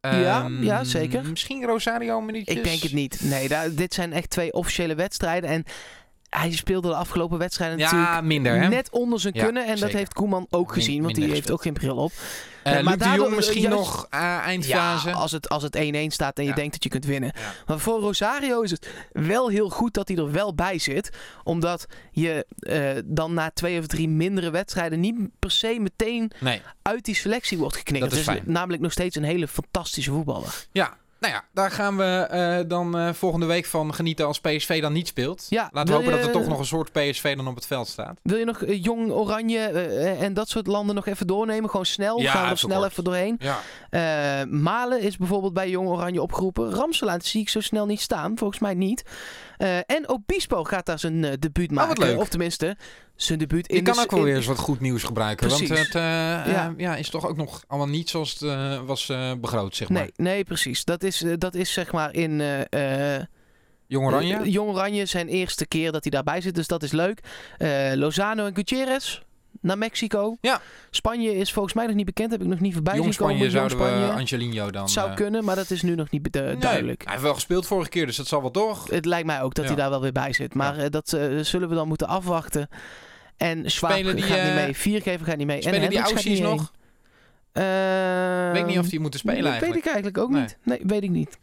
Ja, 0.00 0.44
Ehm, 0.44 0.62
ja, 0.62 0.84
zeker. 0.84 1.24
Misschien 1.24 1.64
Rosario 1.64 2.20
minuutjes. 2.20 2.56
Ik 2.56 2.64
denk 2.64 2.82
het 2.82 2.92
niet. 2.92 3.20
Nee, 3.22 3.48
daar, 3.48 3.74
dit 3.74 3.94
zijn 3.94 4.12
echt 4.12 4.30
twee 4.30 4.52
officiële 4.52 4.94
wedstrijden. 4.94 5.50
En 5.50 5.64
hij 6.30 6.52
speelde 6.52 6.88
de 6.88 6.94
afgelopen 6.94 7.38
wedstrijden 7.38 7.78
Ja, 7.78 7.90
natuurlijk 7.92 8.22
minder 8.26 8.60
hè. 8.60 8.68
net 8.68 8.90
onder 8.90 9.20
zijn 9.20 9.34
Ja, 9.34 9.44
kunnen. 9.44 9.66
En 9.66 9.78
dat 9.78 9.90
heeft 9.90 10.12
Koeman 10.14 10.46
ook 10.50 10.66
Min- 10.66 10.74
gezien, 10.74 11.02
want 11.02 11.14
die 11.14 11.30
heeft 11.30 11.50
ook 11.50 11.62
geen 11.62 11.72
bril 11.72 11.96
op. 11.96 12.12
Eh, 12.62 12.80
maar 12.80 12.98
daardoor, 12.98 13.24
Jong 13.24 13.36
misschien 13.36 13.60
juist- 13.60 13.76
nog 13.76 14.06
eh, 14.10 14.20
eindfase. 14.38 15.08
Ja, 15.08 15.14
als 15.14 15.32
het, 15.32 15.48
als 15.48 15.62
het 15.62 15.76
1-1 15.76 16.12
staat 16.12 16.38
en 16.38 16.44
je 16.44 16.54
denkt 16.54 16.72
dat 16.72 16.82
je 16.82 16.88
kunt 16.88 17.04
winnen. 17.04 17.32
Maar 17.66 17.78
voor 17.78 18.00
Rosario 18.00 18.60
is 18.60 18.70
het 18.70 18.88
wel 19.12 19.48
heel 19.48 19.68
goed 19.68 19.94
dat 19.94 20.08
hij 20.08 20.16
er 20.16 20.32
wel 20.32 20.54
bij 20.54 20.78
zit. 20.78 21.10
Omdat 21.44 21.86
je 22.10 22.46
eh, 22.58 22.90
dan 23.04 23.34
na 23.34 23.50
twee 23.54 23.78
of 23.78 23.86
drie 23.86 24.08
mindere 24.08 24.50
wedstrijden 24.50 25.00
niet 25.00 25.16
per 25.38 25.50
se 25.50 25.76
meteen 25.80 26.30
Nee, 26.40 26.62
uit 26.82 27.04
die 27.04 27.14
selectie 27.14 27.58
wordt 27.58 27.76
geknikkerd. 27.76 28.10
Dat 28.10 28.20
is 28.20 28.26
fijn. 28.26 28.42
namelijk 28.46 28.82
nog 28.82 28.92
steeds 28.92 29.16
een 29.16 29.24
hele 29.24 29.48
fantastische 29.48 30.10
voetballer. 30.10 30.66
ja. 30.72 30.96
Nou 31.20 31.32
ja, 31.32 31.44
daar 31.52 31.70
gaan 31.70 31.96
we 31.96 32.04
eh, 32.30 32.58
dan 32.68 32.98
eh, 32.98 33.12
volgende 33.12 33.46
week 33.46 33.66
van 33.66 33.94
genieten 33.94 34.26
als 34.26 34.40
PSV 34.40 34.80
dan 34.80 34.92
niet 34.92 35.08
speelt. 35.08 35.46
Ja, 35.48 35.68
Laten 35.72 35.88
we 35.92 35.98
hopen 35.98 36.12
je- 36.12 36.18
dat 36.18 36.26
er 36.26 36.32
toch 36.32 36.46
nog 36.48 36.58
een 36.58 36.64
soort 36.66 36.92
PSV 36.92 37.36
dan 37.36 37.46
op 37.48 37.54
het 37.54 37.66
veld 37.66 37.88
staat. 37.88 38.20
Wil 38.22 38.38
je 38.38 38.44
nog 38.44 38.62
eh, 38.62 38.82
Jong, 38.82 39.10
Oranje 39.12 39.58
en 40.20 40.34
dat 40.34 40.48
soort 40.48 40.66
landen 40.66 40.94
nog 40.94 41.06
even 41.06 41.26
doornemen? 41.26 41.70
Gewoon 41.70 41.86
snel? 41.86 42.20
Ja, 42.20 42.30
gaan 42.32 42.44
we 42.44 42.50
er 42.50 42.58
snel 42.58 42.78
kort. 42.78 42.90
even 42.90 43.04
doorheen? 43.04 43.38
Ja. 43.90 44.44
Malen 44.44 45.00
is 45.00 45.16
bijvoorbeeld 45.16 45.52
bij 45.54 45.70
Jong 45.70 45.88
Oranje 45.88 46.22
opgeroepen. 46.22 46.70
Ramselaar 46.70 47.18
zie 47.22 47.40
ik 47.40 47.48
zo 47.48 47.60
snel 47.60 47.86
niet 47.86 48.00
staan. 48.00 48.38
Volgens 48.38 48.58
mij 48.60 48.74
niet. 48.74 49.02
Eh, 49.58 49.76
en 49.76 50.08
Obispo 50.08 50.64
gaat 50.64 50.86
daar 50.86 50.98
zijn 50.98 51.24
eh, 51.24 51.32
debuut 51.38 51.70
maken. 51.70 51.90
Oh, 51.90 51.98
wat 51.98 52.06
leuk. 52.06 52.18
Of 52.18 52.28
tenminste, 52.28 52.76
zijn 53.16 53.38
debuut 53.38 53.68
in 53.68 53.76
Je 53.76 53.82
kan 53.82 53.94
de... 53.94 54.00
ook 54.00 54.10
wel 54.10 54.22
weer 54.22 54.36
eens 54.36 54.46
wat 54.46 54.58
goed 54.58 54.80
nieuws 54.80 55.02
gebruiken. 55.02 55.46
Precies. 55.46 55.68
Want 55.68 55.80
het 55.80 55.94
eh, 55.94 56.68
Ja. 56.76 56.96
is 56.96 57.10
toch 57.10 57.28
ook 57.28 57.36
nog 57.36 57.64
allemaal 57.66 57.88
niet 57.88 58.10
zoals 58.10 58.40
het 58.40 58.84
was 58.84 59.12
begroot, 59.40 59.76
zeg 59.76 59.88
maar. 59.88 60.00
Nee, 60.02 60.12
nee, 60.16 60.44
precies. 60.44 60.84
Dat 60.84 61.02
is, 61.02 61.24
dat 61.38 61.54
is 61.54 61.72
zeg 61.72 61.92
maar 61.92 62.14
in... 62.14 62.42
Jong 63.86 64.06
Oranje? 64.06 64.50
Jong 64.50 64.70
Oranje 64.70 65.06
zijn 65.06 65.28
eerste 65.28 65.66
keer 65.66 65.92
dat 65.92 66.02
hij 66.02 66.10
daarbij 66.10 66.40
zit. 66.40 66.54
Dus 66.54 66.66
dat 66.66 66.82
is 66.82 66.92
leuk. 66.92 67.20
Lozano 67.94 68.46
en 68.46 68.54
Gutierrez 68.54 69.20
naar 69.60 69.78
Mexico. 69.78 70.36
Ja. 70.40 70.60
Spanje 70.90 71.34
is 71.34 71.52
volgens 71.52 71.74
mij 71.74 71.86
nog 71.86 71.94
niet 71.94 72.04
bekend. 72.04 72.30
Heb 72.30 72.40
ik 72.40 72.46
nog 72.46 72.60
niet 72.60 72.72
voorbij 72.74 72.94
Jong 72.94 73.14
zien 73.14 73.16
komen. 73.16 73.34
Spanje 73.34 73.50
zouden 73.50 73.78
Jong 73.78 74.12
we. 74.14 74.20
Angelino 74.20 74.70
dan... 74.70 74.82
Het 74.82 74.90
zou 74.90 75.08
eh, 75.10 75.16
kunnen, 75.16 75.44
maar 75.44 75.56
dat 75.56 75.70
is 75.70 75.82
nu 75.82 75.94
nog 75.94 76.10
niet 76.10 76.36
eh, 76.36 76.42
nee, 76.42 76.56
duidelijk. 76.56 77.02
Hij 77.02 77.10
heeft 77.12 77.24
wel 77.24 77.34
gespeeld 77.34 77.66
vorige 77.66 77.90
keer, 77.90 78.06
dus 78.06 78.16
dat 78.16 78.26
zal 78.26 78.40
wel 78.40 78.50
toch. 78.50 78.90
Het 78.90 79.04
lijkt 79.04 79.26
mij 79.26 79.42
ook 79.42 79.54
dat 79.54 79.64
Ja. 79.64 79.70
hij 79.70 79.80
daar 79.80 79.90
wel 79.90 80.00
weer 80.00 80.12
bij 80.12 80.32
zit. 80.32 80.54
Maar 80.54 80.76
eh, 80.78 80.90
dat 80.90 81.08
zullen 81.42 81.68
we 81.68 81.74
dan 81.74 81.88
moeten 81.88 82.08
afwachten. 82.08 82.68
En 83.36 83.70
Schwab 83.70 83.90
Spelen 83.90 84.16
die, 84.16 84.24
gaat 84.24 84.44
niet 84.44 84.54
mee. 84.54 84.76
Viergever 84.76 85.26
gaat 85.26 85.36
niet 85.36 85.46
mee. 85.46 85.60
Spelen 85.62 85.80
en 85.80 85.88
die 85.90 85.98
gaat 85.98 86.10
Aussies 86.10 86.40
nog? 86.40 86.72
Eh, 87.58 88.52
weet 88.52 88.60
ik 88.60 88.66
niet 88.66 88.78
of 88.78 88.88
die 88.88 89.00
moeten 89.00 89.20
spelen 89.20 89.42
dat 89.42 89.50
eigenlijk. 89.50 89.74
weet 89.74 89.84
ik 89.84 89.92
eigenlijk 89.92 90.18
ook 90.24 90.30
Nee. 90.30 90.40
niet. 90.40 90.58
Nee, 90.62 90.80
weet 90.82 91.02
ik 91.02 91.10
niet. 91.10 91.38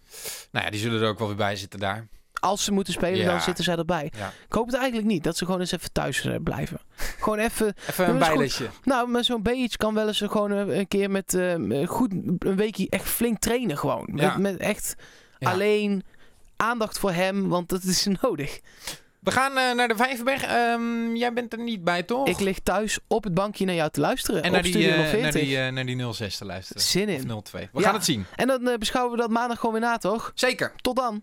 Nou 0.51 0.65
ja, 0.65 0.71
die 0.71 0.79
zullen 0.79 1.01
er 1.01 1.07
ook 1.07 1.19
wel 1.19 1.27
weer 1.27 1.37
bij 1.37 1.55
zitten 1.55 1.79
daar. 1.79 2.07
Als 2.45 2.63
ze 2.63 2.71
moeten 2.71 2.93
spelen, 2.93 3.17
Ja. 3.19 3.31
dan 3.31 3.41
zitten 3.41 3.63
zij 3.63 3.75
erbij. 3.75 4.11
Ja. 4.17 4.31
Ik 4.47 4.53
hoop 4.53 4.65
het 4.65 4.75
eigenlijk 4.75 5.07
niet. 5.07 5.23
Dat 5.23 5.37
ze 5.37 5.45
gewoon 5.45 5.59
eens 5.59 5.71
even 5.71 5.91
thuis 5.91 6.25
eh, 6.25 6.35
blijven. 6.43 6.79
gewoon 6.95 7.39
even... 7.39 7.73
Even 7.89 8.09
een 8.09 8.17
bijlesje. 8.19 8.69
Nou, 8.83 9.09
met 9.09 9.25
zo'n 9.25 9.41
beetje 9.41 9.77
kan 9.77 9.93
wel 9.93 10.07
eens 10.07 10.19
gewoon 10.25 10.51
eh, 10.51 10.77
een 10.77 10.87
keer 10.87 11.11
met 11.11 11.33
eh, 11.33 11.87
goed 11.87 12.11
een 12.39 12.55
weekje 12.55 12.87
echt 12.89 13.07
flink 13.09 13.39
trainen 13.39 13.77
gewoon. 13.77 14.09
Ja. 14.15 14.27
Met, 14.37 14.37
met 14.37 14.57
echt 14.57 14.95
alleen 15.39 16.03
aandacht 16.57 16.99
voor 16.99 17.11
hem, 17.11 17.47
want 17.47 17.69
dat 17.69 17.83
is 17.83 18.07
nodig. 18.21 18.59
We 19.19 19.31
gaan 19.31 19.57
eh, 19.57 19.71
naar 19.75 19.87
de 19.87 19.95
Vijverberg. 19.95 20.43
Ehm, 20.43 21.15
jij 21.15 21.33
bent 21.33 21.53
er 21.53 21.59
niet 21.59 21.83
bij, 21.83 22.03
toch? 22.03 22.27
Ik 22.27 22.39
lig 22.39 22.59
thuis 22.59 22.99
op 23.07 23.23
het 23.23 23.33
bankje 23.33 23.65
naar 23.65 23.75
jou 23.75 23.89
te 23.91 23.99
luisteren. 23.99 24.41
en 24.43 24.47
op 24.47 24.53
naar 24.53 24.63
die, 24.63 24.87
eh, 24.87 24.93
040. 25.09 25.21
naar, 25.21 25.31
die, 25.31 25.57
eh, 25.57 25.71
naar 25.71 25.85
die 25.85 26.13
06 26.13 26.37
te 26.37 26.45
luisteren. 26.45 26.81
Zin 26.81 27.09
in. 27.09 27.31
Of 27.33 27.41
02. 27.43 27.69
We 27.71 27.79
Ja. 27.79 27.85
gaan 27.85 27.93
het 27.95 28.05
zien. 28.05 28.25
En 28.35 28.47
dan 28.47 28.67
eh, 28.67 28.77
beschouwen 28.77 29.15
we 29.15 29.21
dat 29.21 29.29
maandag 29.29 29.59
gewoon 29.59 29.71
weer 29.79 29.83
na, 29.83 29.97
toch? 29.97 30.31
Zeker. 30.35 30.71
Tot 30.81 30.95
dan. 30.95 31.21